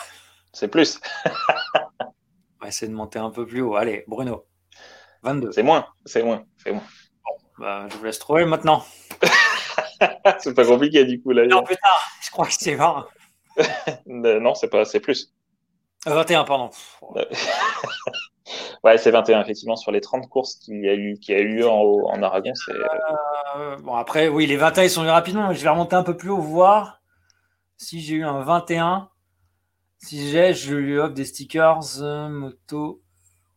[0.53, 0.99] C'est plus.
[1.25, 3.75] on va essayer de monter un peu plus haut.
[3.75, 4.45] Allez, Bruno.
[5.23, 5.53] 22.
[5.53, 5.88] C'est moins.
[6.05, 6.45] C'est moins.
[6.57, 6.83] C'est moins.
[7.25, 8.85] Bon, bah, je vous laisse trouver maintenant.
[10.39, 11.45] c'est pas compliqué du coup là.
[11.47, 11.89] Non, putain,
[12.21, 13.07] je crois que c'est 20.
[14.05, 15.33] non, c'est pas, c'est plus.
[16.05, 16.69] 21, pardon.
[18.83, 21.71] ouais, c'est 21, effectivement, sur les 30 courses qu'il y a eu, a eu en,
[21.73, 22.53] en Aragon.
[22.53, 22.73] C'est...
[23.57, 25.51] Euh, bon, après, oui, les 21, ils sont venus rapidement.
[25.53, 27.01] Je vais remonter un peu plus haut, voir
[27.77, 29.09] si j'ai eu un 21.
[29.97, 33.01] Si j'ai, je lui offre des stickers euh, moto.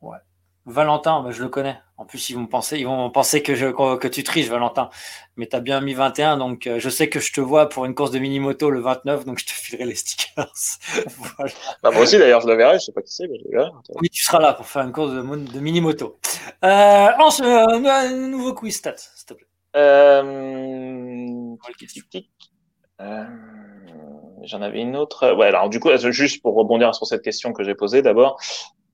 [0.01, 0.19] Ouais.
[0.65, 1.79] Valentin, bah, je le connais.
[2.01, 4.89] En plus, ils vont penser, ils vont penser que, je, que tu triches, Valentin.
[5.37, 7.85] Mais tu as bien mis 21, donc euh, je sais que je te vois pour
[7.85, 10.51] une course de mini-moto le 29, donc je te filerai les stickers.
[11.37, 11.53] voilà.
[11.83, 13.59] bah, moi aussi, d'ailleurs, je le verrai, je sais pas qui c'est, mais je le
[13.59, 13.71] verrai.
[14.01, 16.19] Oui, tu seras là pour faire une course de, de mini-moto.
[16.65, 19.47] Euh, ensuite, euh, nouveau quiz stat, s'il te plaît.
[19.77, 21.55] Euh...
[23.03, 23.25] Euh,
[24.43, 25.35] J'en avais une autre.
[25.35, 28.41] Ouais, alors du coup, juste pour rebondir sur cette question que j'ai posée d'abord,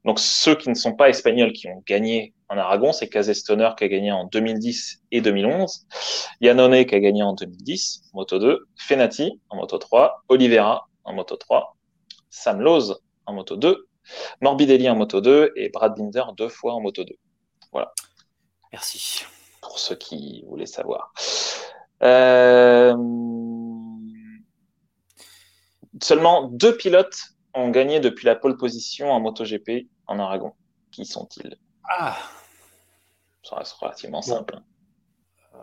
[0.07, 3.83] donc ceux qui ne sont pas espagnols qui ont gagné en Aragon, c'est Cazestoner qui
[3.83, 5.87] a gagné en 2010 et 2011,
[6.41, 11.37] Yannone qui a gagné en 2010, Moto 2, Fenati en Moto 3, Oliveira en Moto
[11.37, 11.77] 3,
[12.31, 12.95] Sam Lowe
[13.27, 13.89] en Moto 2,
[14.43, 17.13] Morbidelli en Moto 2 et Brad Binder deux fois en Moto 2.
[17.73, 17.93] Voilà.
[18.73, 19.25] Merci.
[19.61, 21.13] Pour ceux qui voulaient savoir.
[22.05, 22.95] Euh...
[26.01, 30.55] Seulement deux pilotes ont gagné depuis la pole position en MotoGP en Aragon.
[30.91, 31.57] Qui sont-ils?
[31.89, 32.17] Ah
[33.43, 34.61] Ça reste relativement simple.
[35.55, 35.59] Euh,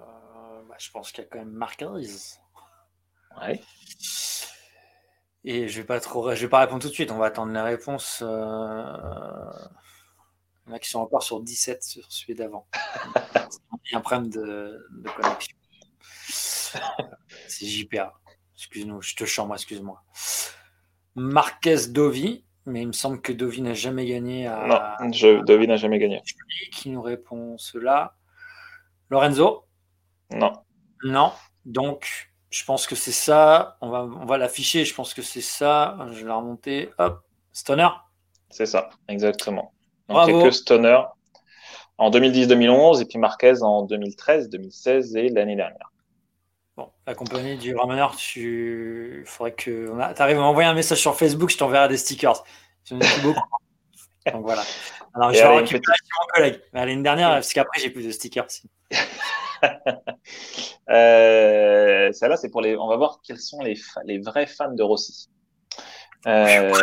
[0.67, 1.87] bah, je pense qu'il y a quand même Marquez.
[3.41, 3.61] Ouais.
[5.45, 7.11] Et je vais pas trop, je vais pas répondre tout de suite.
[7.11, 8.21] On va attendre les réponses.
[8.21, 9.51] Euh...
[10.65, 12.67] Il y en a qui sont encore sur 17 sur celui d'avant.
[13.85, 15.57] Il y a un problème de, de connexion.
[17.47, 18.13] C'est JPA.
[18.55, 20.01] Excuse-nous, je te chante, excuse-moi.
[21.15, 24.97] Marquez Dovi, mais il me semble que Dovi n'a jamais gagné à.
[24.99, 26.21] Non, je, Dovi n'a jamais gagné.
[26.71, 28.15] Qui nous répond cela
[29.09, 29.65] Lorenzo?
[30.31, 30.53] Non.
[31.03, 31.31] Non.
[31.65, 33.77] Donc, je pense que c'est ça.
[33.81, 34.85] On va, on va l'afficher.
[34.85, 35.97] Je pense que c'est ça.
[36.11, 36.89] Je vais la remonter.
[36.97, 37.21] Hop.
[37.51, 37.89] Stoner?
[38.49, 39.73] C'est ça, exactement.
[40.09, 40.99] Donc, il n'y a que Stoner
[41.97, 45.91] en 2010-2011 et puis Marquez en 2013, 2016 et l'année dernière.
[47.05, 51.49] La compagnie du rameneur, tu faudrait que tu arrives à m'envoyer un message sur Facebook,
[51.49, 52.43] je t'enverrai des stickers.
[52.85, 53.41] J'en ai beaucoup.
[54.31, 54.63] Donc voilà.
[55.13, 56.05] Alors je vais récupérer petite...
[56.21, 56.61] mon collègue.
[56.71, 58.47] L'année dernière, parce qu'après j'ai plus de stickers.
[60.89, 62.77] euh, Celle-là, c'est pour les.
[62.77, 63.99] On va voir quels sont les, fa...
[64.05, 65.27] les vrais fans de Rossi.
[66.25, 66.71] Euh...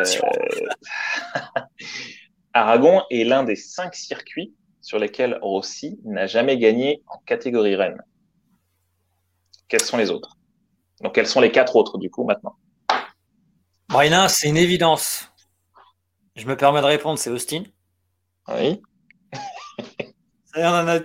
[2.52, 8.02] Aragon est l'un des cinq circuits sur lesquels Rossi n'a jamais gagné en catégorie Rennes.
[9.70, 10.36] Quels sont les autres?
[11.00, 12.56] Donc, quels sont les quatre autres, du coup, maintenant?
[13.88, 15.32] Bon, c'est une évidence.
[16.34, 17.62] Je me permets de répondre, c'est Austin.
[18.48, 18.82] Oui.
[20.56, 20.98] on, en a,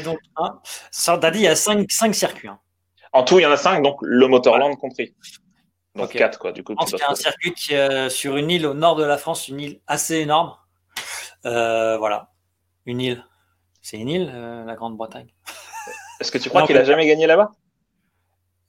[0.00, 0.60] donc un.
[0.92, 2.48] T'as dit, il y a cinq, circuits.
[2.48, 2.58] Hein.
[3.12, 5.14] En tout, il y en a cinq, donc le Motorland compris.
[5.94, 6.52] Donc quatre, quoi.
[6.52, 9.16] Du coup, je pense un circuit qui est sur une île au nord de la
[9.16, 10.56] France, une île assez énorme.
[11.46, 12.30] Euh, voilà.
[12.84, 13.24] Une île.
[13.80, 15.32] C'est une île, euh, la Grande-Bretagne.
[16.20, 17.52] Est-ce que tu crois qu'il a jamais gagné là-bas?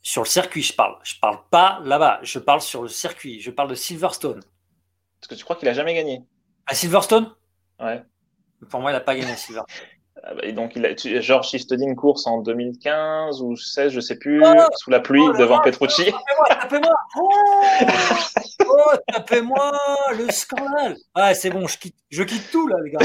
[0.01, 0.97] Sur le circuit, je parle.
[1.03, 2.19] Je parle pas là-bas.
[2.23, 3.41] Je parle sur le circuit.
[3.41, 4.39] Je parle de Silverstone.
[4.39, 6.23] Est-ce que tu crois qu'il a jamais gagné
[6.65, 7.33] À Silverstone?
[7.79, 8.03] Ouais.
[8.69, 9.75] Pour moi, il n'a pas gagné à Silverstone.
[10.21, 14.17] Ah bah, et donc, il a, Georges Sistedine course en 2015 ou 16, je sais
[14.17, 16.11] plus, oh sous la pluie oh devant Petrucci.
[16.47, 17.29] Tapez-moi, tapez-moi oh,
[18.67, 19.71] oh, tapez-moi
[20.17, 22.99] Le scandale Ouais, c'est bon, je quitte, je quitte tout là, les gars.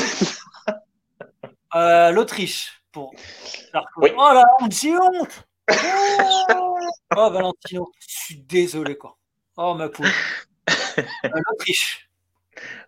[1.77, 3.13] Euh, L'Autriche pour
[3.97, 4.11] oui.
[4.17, 5.45] Oh la honte, j'ai honte
[7.16, 9.16] oh, Valentino, je suis désolé quoi.
[9.57, 10.07] Oh ma poule.
[10.97, 12.09] Euh, L'Autriche.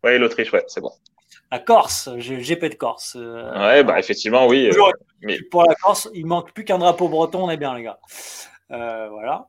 [0.05, 0.93] Oui, l'Autriche, ouais, c'est bon.
[1.51, 3.17] La Corse, j'ai pas de Corse.
[3.19, 4.71] Euh, ouais, bah effectivement, oui.
[4.71, 4.93] Euh,
[5.23, 5.43] mais...
[5.51, 7.99] Pour la Corse, il manque plus qu'un drapeau breton, on est bien, les gars.
[8.69, 9.49] voilà.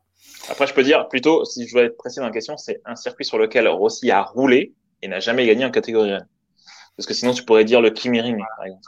[0.50, 2.96] Après, je peux dire plutôt, si je dois être précis dans la question, c'est un
[2.96, 4.74] circuit sur lequel Rossi a roulé
[5.04, 6.18] et n'a jamais gagné en catégorie
[6.96, 8.84] Parce que sinon, tu pourrais dire le Kimi Ring, par exemple.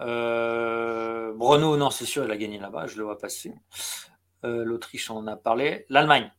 [0.00, 3.52] Euh, Bruno, non, c'est sûr, il a gagné là-bas, je le vois passer.
[4.42, 5.86] L'Autriche, on en a parlé.
[5.88, 6.32] L'Allemagne.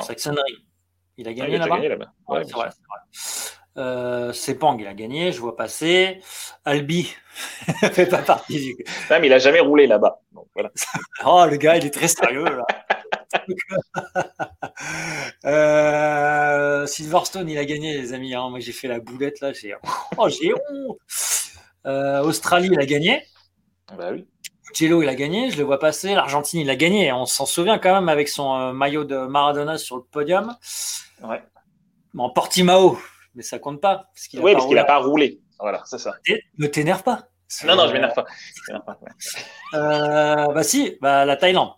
[0.00, 0.64] Saxonnerie.
[1.16, 2.12] Il a gagné là-bas.
[2.28, 2.70] Ouais, c'est vrai,
[3.76, 6.20] euh, Sepang, il a gagné, je vois passer.
[6.64, 7.14] Albi
[7.92, 8.84] fait pas partie du.
[9.10, 10.20] Non, mais il a jamais roulé là-bas.
[10.54, 10.70] Voilà.
[11.24, 12.66] oh, le gars, il est très sérieux là.
[15.44, 18.34] euh, Silverstone, il a gagné, les amis.
[18.34, 18.50] Hein.
[18.50, 19.52] Moi, j'ai fait la boulette là.
[19.52, 19.74] J'ai
[20.16, 20.98] oh, j'ai honte.
[21.86, 23.24] Euh, Australie, il a gagné.
[23.96, 24.26] Bah oui.
[24.74, 26.14] Jello, il a gagné, je le vois passer.
[26.14, 27.12] L'Argentine, il a gagné.
[27.12, 30.56] On s'en souvient quand même avec son euh, maillot de Maradona sur le podium.
[31.22, 31.42] Ouais.
[32.14, 32.98] Bon, Portimao,
[33.34, 34.10] mais ça compte pas.
[34.14, 35.40] Parce oui, parce qu'il n'a pas roulé.
[35.58, 36.14] Voilà, c'est ça.
[36.58, 37.24] Ne t'énerve pas.
[37.64, 38.24] Non, non, je m'énerve pas.
[38.86, 38.98] pas
[39.74, 41.72] euh, bah si, bah, la Thaïlande.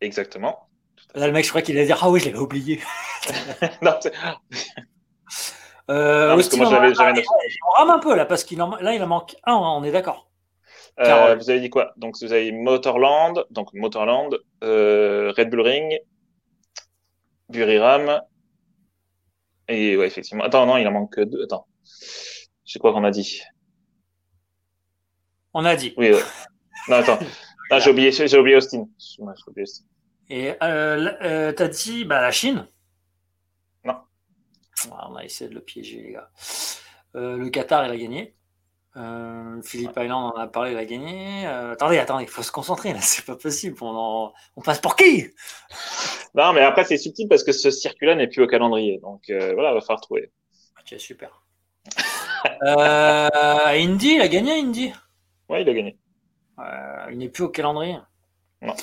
[0.00, 0.68] Exactement.
[1.14, 2.80] Là, le mec, je crois qu'il allait dire Ah oui, je l'avais oublié.
[3.82, 3.98] non,
[5.90, 7.24] euh, non, parce que moi, j'avais, j'avais
[7.68, 8.76] On rame un peu là, parce qu'il en...
[8.76, 10.30] là, il en manque un, hein, on est d'accord.
[11.00, 11.92] Euh, vous avez dit quoi?
[11.96, 15.98] Donc, vous avez Motorland, donc Motorland, euh, Red Bull Ring,
[17.48, 18.20] Buriram,
[19.68, 20.44] et ouais, effectivement.
[20.44, 21.44] Attends, non, il en manque deux.
[21.44, 21.66] Attends.
[22.64, 23.40] Je sais quoi qu'on a dit.
[25.54, 25.94] On a dit.
[25.96, 26.22] Oui, ouais.
[26.88, 27.18] Non, attends.
[27.78, 28.86] j'ai oublié, j'ai oublié Austin.
[29.18, 29.84] oublié Austin.
[30.28, 32.66] Et euh, euh, t'as dit bah, la Chine?
[33.84, 33.96] Non.
[34.90, 36.30] on a essayé de le piéger, les gars.
[37.14, 38.34] Le Qatar, il a gagné.
[38.96, 41.46] Euh, Philippe Island en a parlé, il a gagné.
[41.46, 43.76] Euh, attendez, attendez, il faut se concentrer là, c'est pas possible.
[43.80, 45.28] On, on passe pour qui?
[46.34, 49.52] Non, mais après c'est subtil parce que ce circuit-là n'est plus au calendrier, donc euh,
[49.52, 50.32] voilà, il va falloir trouver.
[50.80, 51.42] Ok, super.
[52.62, 54.94] Indy, il a gagné Indy?
[55.50, 55.98] Ouais, il a gagné.
[57.10, 57.98] il n'est plus au calendrier.
[58.62, 58.74] Non.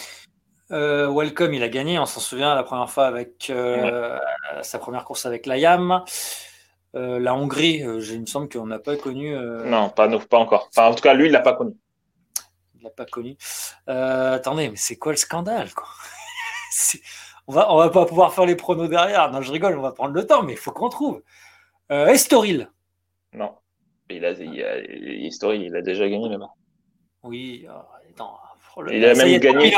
[0.70, 1.97] Welcome, il a gagné.
[1.97, 3.51] On s'en souvient la première fois avec
[4.62, 6.03] sa première course avec la YAM.
[6.96, 9.36] Euh, la Hongrie, euh, il me semble qu'on n'a pas connu.
[9.36, 10.70] Euh, non, pas, pas encore.
[10.70, 11.76] Enfin, en tout cas, lui, il l'a pas connu.
[12.76, 13.38] Il l'a pas connu.
[13.88, 15.88] attendez, mais c'est quoi le scandale quoi?
[17.48, 19.32] On va, on va pas pouvoir faire les pronos derrière.
[19.32, 21.24] Non, je rigole, on va prendre le temps, mais il faut qu'on trouve.
[21.90, 22.70] Estoril.
[23.34, 23.56] Non.
[24.12, 24.78] Il a, il a,
[25.26, 26.52] Estoril, il a déjà gagné là-bas.
[27.24, 27.66] Oui,
[28.12, 28.38] attends.
[28.92, 29.74] Il a même gagné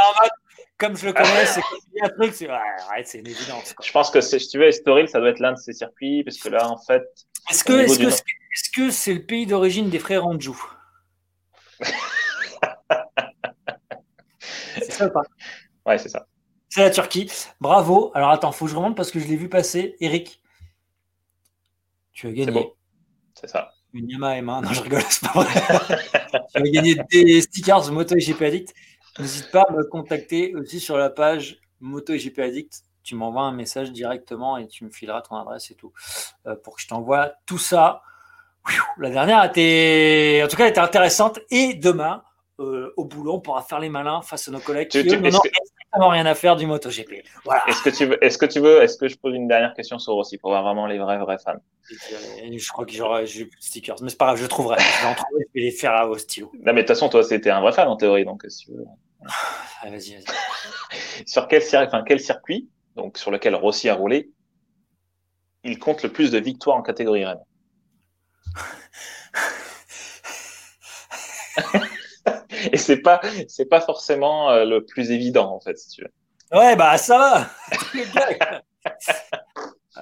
[0.82, 1.61] comme je le connais, c'est
[2.01, 2.49] un truc, c'est
[3.05, 3.75] c'est une évidence.
[3.82, 6.38] Je pense que si tu veux, Estoril, ça doit être l'un de ces circuits, parce
[6.38, 7.03] que là, en fait.
[7.51, 10.59] Est-ce que c'est -ce que c'est le pays d'origine des frères Anjou
[14.75, 15.21] C'est ça ou pas?
[15.86, 16.25] Ouais, c'est ça.
[16.69, 17.29] C'est la Turquie.
[17.59, 18.11] Bravo.
[18.15, 19.95] Alors attends, faut que je remonte parce que je l'ai vu passer.
[19.99, 20.41] Eric,
[22.13, 22.73] tu as gagné.
[23.39, 23.71] C'est ça.
[23.93, 24.63] Une Yamaha M1.
[24.63, 25.53] Non, je rigole, c'est pas vrai.
[26.53, 28.73] tu as gagné des stickers Moto GP Addict.
[29.20, 32.84] N'hésite pas à me contacter aussi sur la page Moto GP Addict.
[33.03, 35.91] Tu m'envoies un message directement et tu me fileras ton adresse et tout
[36.45, 38.03] euh, pour que je t'envoie tout ça.
[38.97, 41.39] La dernière était, en tout cas, était intéressante.
[41.49, 42.24] Et demain,
[42.59, 45.32] euh, au boulot, on pourra faire les malins face à nos collègues qui n'ont
[45.92, 47.24] strictement rien à faire du MotoGP.
[47.44, 47.64] Voilà.
[47.68, 50.00] Est-ce que tu veux, est-ce que tu veux, est-ce que je pose une dernière question
[50.00, 51.60] sur aussi pour voir vraiment les vrais vrais fans?
[51.89, 54.78] Je crois que j'aurai plus de stickers, mais c'est pas grave, je trouverai.
[54.80, 56.52] Je vais, trouver, je vais les faire au stylo.
[56.54, 58.72] Non, mais de toute façon, toi, c'était un vrai fan en théorie, donc si tu
[58.72, 58.86] veux.
[59.26, 60.26] Ah, vas-y, vas-y.
[61.28, 64.32] sur quel, enfin, quel circuit, donc sur lequel Rossi a roulé,
[65.64, 67.44] il compte le plus de victoires en catégorie Rennes
[72.72, 76.12] Et c'est pas, c'est pas forcément euh, le plus évident, en fait, si tu veux.
[76.57, 77.49] Ouais, bah ça va.
[79.97, 80.01] euh...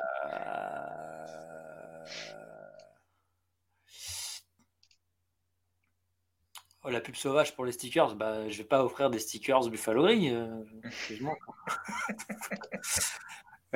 [6.84, 10.04] oh, la pub sauvage pour les stickers, bah, je vais pas offrir des stickers Buffalo
[10.04, 10.34] Ring.
[10.34, 10.64] Euh,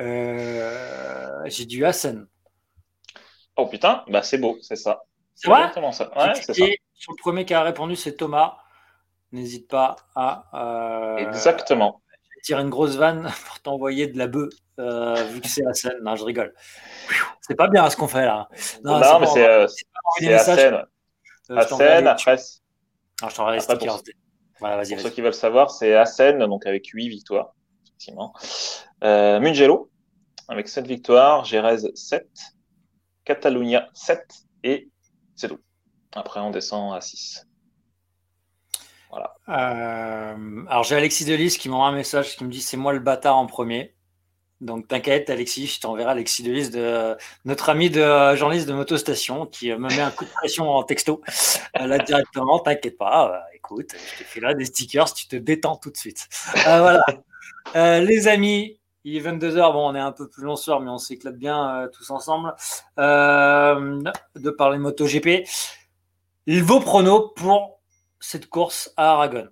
[0.00, 2.26] euh, J'ai du Hassan.
[3.56, 5.04] Oh putain, bah c'est beau, c'est ça.
[5.36, 6.10] C'est exactement ça.
[6.16, 6.66] Ouais, c'est ça.
[6.94, 8.56] Sur le premier qui a répondu, c'est Thomas.
[9.34, 10.44] N'hésite pas à.
[10.54, 12.00] Euh, exactement.
[12.44, 15.94] Tirer une grosse vanne pour t'envoyer de la bœuf, euh, vu que c'est Hassan.
[16.02, 16.54] Non, je rigole.
[17.40, 18.48] C'est pas bien ce qu'on fait là.
[18.84, 19.66] Non, mais c'est euh,
[20.36, 20.86] Hassan.
[21.50, 22.36] Hassan, après.
[23.20, 24.02] Alors, je t'envoie les stickers.
[24.60, 24.94] Voilà, vas-y.
[24.94, 27.54] Pour ceux qui veulent savoir, c'est Hassan, donc avec 8 victoires,
[27.86, 28.32] effectivement.
[29.02, 29.90] Euh, Mugello,
[30.46, 31.44] avec 7 victoires.
[31.44, 32.24] Jerez, 7.
[33.24, 34.20] Catalunya 7
[34.62, 34.90] et
[35.34, 35.58] c'est tout.
[36.12, 37.48] Après, on descend à 6.
[39.14, 39.36] Voilà.
[39.48, 42.98] Euh, alors, j'ai Alexis Delis qui m'envoie un message qui me dit c'est moi le
[42.98, 43.94] bâtard en premier.
[44.60, 49.70] Donc, t'inquiète, Alexis, je t'enverrai Alexis Delis, de, notre ami de journaliste de Motostation, qui
[49.70, 51.22] me met un coup de pression en texto.
[51.80, 53.30] Euh, là, directement, t'inquiète pas.
[53.30, 56.28] Euh, écoute, je te fais là des stickers, tu te détends tout de suite.
[56.54, 57.04] voilà.
[57.74, 60.96] les amis, il est 22h, bon, on est un peu plus long soir, mais on
[60.96, 62.54] s'éclate bien euh, tous ensemble.
[62.98, 64.00] Euh,
[64.34, 65.46] de parler MotoGP.
[66.46, 67.73] Vos pronos pour
[68.24, 69.48] cette course à Aragon.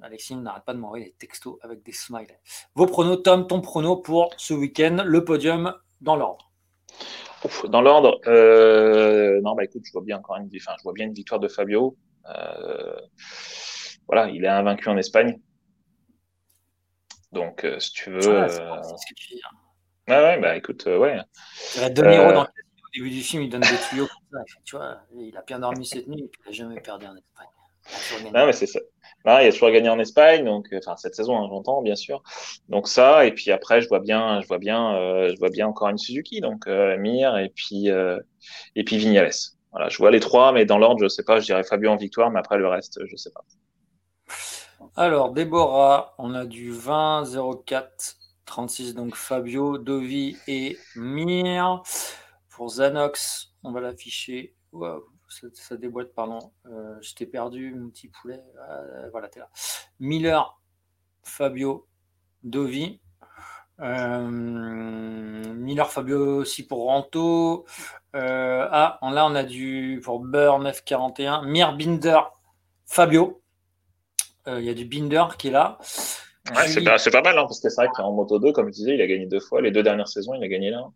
[0.00, 2.38] Alexis n'arrête pas de m'envoyer des textos avec des smileys.
[2.74, 6.52] Vos pronos, Tom, ton prono pour ce week-end, le podium dans l'ordre.
[7.68, 11.06] Dans l'ordre, euh, non, bah écoute, je vois bien encore une, enfin, je vois bien
[11.06, 11.96] une victoire de Fabio.
[14.06, 15.40] voilà, il est invaincu en Espagne.
[17.32, 18.36] Donc, euh, si tu veux.
[18.36, 18.82] Ah, euh...
[18.82, 19.40] ce que tu dis.
[19.44, 19.56] Hein.
[20.08, 21.16] Ouais, ouais, bah écoute, euh, ouais.
[21.90, 22.48] De Niro, euh, dans le
[22.94, 24.54] début du film, il donne des tuyaux comme ça.
[24.64, 27.16] Tu vois, il a bien dormi cette nuit et puis il n'a jamais perdu en
[27.16, 27.48] Espagne.
[28.32, 28.80] Non, mais c'est ça.
[29.24, 32.22] Là, il a toujours gagné en Espagne, donc enfin cette saison, hein, j'entends bien sûr.
[32.68, 35.68] Donc ça, et puis après, je vois bien, je vois bien, euh, je vois bien
[35.68, 38.18] encore une Suzuki, donc euh, Mir et puis euh,
[38.74, 39.30] et puis Vignales.
[39.70, 41.40] Voilà, je vois les trois, mais dans l'ordre, je sais pas.
[41.40, 43.44] Je dirais Fabio en victoire, mais après le reste, je sais pas.
[44.96, 47.24] Alors, Déborah, on a du 20,
[47.64, 51.82] 04, 36, donc Fabio, Dovi et Mir.
[52.50, 54.54] Pour Zanox, on va l'afficher.
[55.54, 56.38] Ça, déboîte, pardon.
[56.66, 58.42] Euh, je t'ai perdu, mon petit poulet.
[58.68, 59.48] Euh, voilà, t'es là.
[60.00, 60.60] Miller,
[61.22, 61.86] Fabio,
[62.42, 63.00] Dovi.
[63.80, 67.64] Euh, Miller, Fabio aussi pour Ranto.
[68.14, 71.46] ah, là, on a du pour Burn F41.
[71.46, 72.20] Mir Binder,
[72.86, 73.42] Fabio.
[74.48, 75.78] Euh, il y a du Binder qui est là.
[76.54, 78.72] Ouais, c'est pas, pas, mal, hein, parce que c'est vrai qu'en Moto 2, comme je
[78.72, 79.60] disais, il a gagné deux fois.
[79.60, 80.88] Les deux dernières saisons, il a gagné là.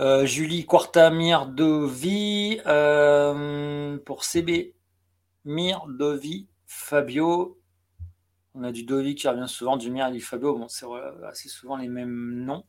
[0.00, 4.74] Euh, Julie Quartamir Dovi euh, pour CB.
[5.44, 7.60] Mir, Dovi, Fabio.
[8.54, 10.56] On a du Dovi qui revient souvent, du Mir et du Fabio.
[10.56, 10.86] Bon, c'est
[11.28, 12.64] assez souvent les mêmes noms.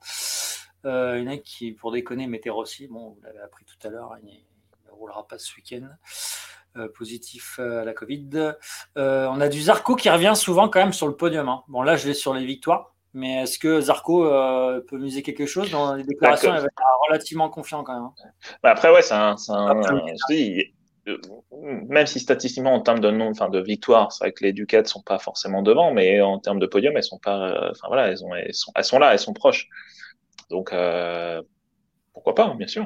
[0.84, 2.88] Euh, il y en a qui, pour déconner, mettaient Rossi.
[2.88, 4.44] Bon, vous l'avez appris tout à l'heure, il
[4.88, 5.88] ne roulera pas ce week-end.
[6.78, 8.54] Euh, positif à la Covid.
[8.98, 11.50] Euh, on a du Zarco qui revient souvent quand même sur le podium.
[11.50, 11.64] Hein.
[11.68, 12.91] Bon, là, je vais sur les victoires.
[13.14, 14.24] Mais est-ce que Zarco
[14.88, 16.54] peut miser quelque chose dans les déclarations?
[16.54, 18.04] Il va être relativement confiant quand même.
[18.04, 18.14] Hein.
[18.64, 19.36] Bah, après, ouais, c'est un.
[21.90, 24.86] même si statistiquement, en termes de nombre, enfin de victoires, c'est vrai que les Ducats
[24.86, 27.72] sont pas forcément devant, mais en termes de podium, elles sont pas.
[27.72, 29.68] Enfin voilà, elles, ont, elles, sont, elles sont là, elles sont proches.
[30.50, 30.74] Donc
[32.14, 32.86] pourquoi pas, bien sûr.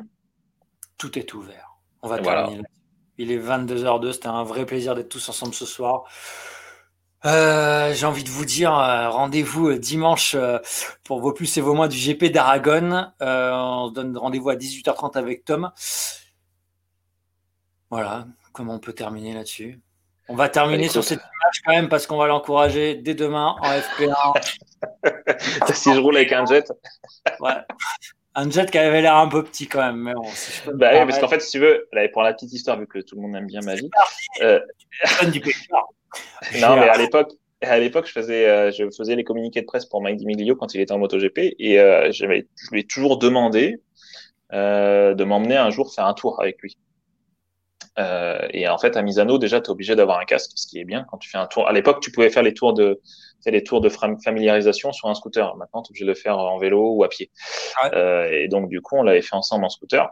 [0.97, 1.77] Tout est ouvert.
[2.01, 2.63] On va terminer
[3.17, 4.13] il est 22h02.
[4.13, 6.03] C'était un vrai plaisir d'être tous ensemble ce soir.
[7.25, 10.35] Euh, j'ai envie de vous dire, euh, rendez-vous euh, dimanche
[11.03, 13.07] pour vos plus et vos moins du GP d'Aragon.
[13.19, 15.71] on se donne rendez-vous à 18h30 avec Tom.
[17.89, 19.81] Voilà, comment on peut terminer là-dessus?
[20.27, 23.69] On va terminer sur cette image quand même parce qu'on va l'encourager dès demain en
[23.69, 25.73] FP1.
[25.73, 26.71] si je roule avec un jet.
[27.39, 27.53] ouais.
[28.33, 29.97] Un jet qui avait l'air un peu petit quand même.
[29.97, 30.27] Mais bon,
[30.73, 33.15] bah oui, parce qu'en fait, si tu veux, pour la petite histoire, vu que tout
[33.15, 33.89] le monde aime bien ma vie.
[34.41, 34.59] Euh...
[36.59, 39.85] non, mais à l'époque, à l'époque, je faisais, euh, je faisais les communiqués de presse
[39.85, 43.81] pour Mike Dimiglio quand il était en MotoGP et euh, je lui ai toujours demandé
[44.53, 46.77] euh, de m'emmener un jour faire un tour avec lui.
[48.51, 50.83] Et en fait, à Misano, déjà, tu es obligé d'avoir un casque, ce qui est
[50.83, 51.65] bien quand tu fais un tour.
[51.65, 52.99] À l'époque, tu pouvais faire les tours de,
[53.45, 55.55] les tours de familiarisation sur un scooter.
[55.55, 57.31] Maintenant, tu es obligé de le faire en vélo ou à pied.
[57.93, 60.09] Et donc, du coup, on l'avait fait ensemble en scooter.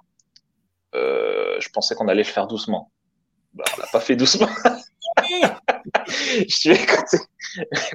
[0.93, 2.89] Je pensais qu'on allait le faire doucement.
[3.53, 4.47] Bah, on l'a pas fait doucement.
[6.07, 6.77] je suis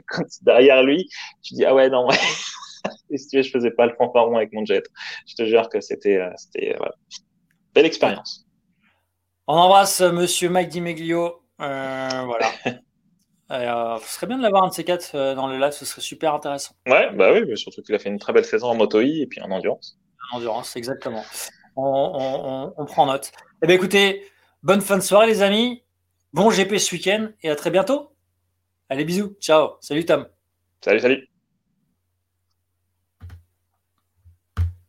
[0.07, 1.09] quand, derrière lui,
[1.45, 2.17] je dis ah ouais non ouais.
[3.11, 4.85] Et si tu veux, je faisais pas le fanfaron avec mon jet.
[5.27, 6.95] Je te jure que c'était, euh, c'était voilà.
[7.75, 8.47] belle expérience.
[9.47, 11.43] On embrasse monsieur Mike Dimeglio.
[11.59, 12.51] voilà.
[14.01, 16.35] ce serait bien de l'avoir un de ces quatre dans le live, ce serait super
[16.35, 16.75] intéressant.
[16.87, 19.27] Ouais, bah oui, surtout qu'il a fait une très belle saison en moto I et
[19.27, 19.99] puis en endurance.
[20.31, 21.25] En endurance, exactement.
[21.81, 23.31] On, prend note.
[23.63, 24.25] Eh bien, écoutez,
[24.63, 25.85] bonne fin de soirée, les amis.
[26.35, 28.15] Bon GP ce week-end et à très bientôt.
[28.91, 29.37] Allez, bisous.
[29.41, 29.77] Ciao.
[29.81, 30.29] Salut, Tom.
[30.83, 31.29] Salut, salut.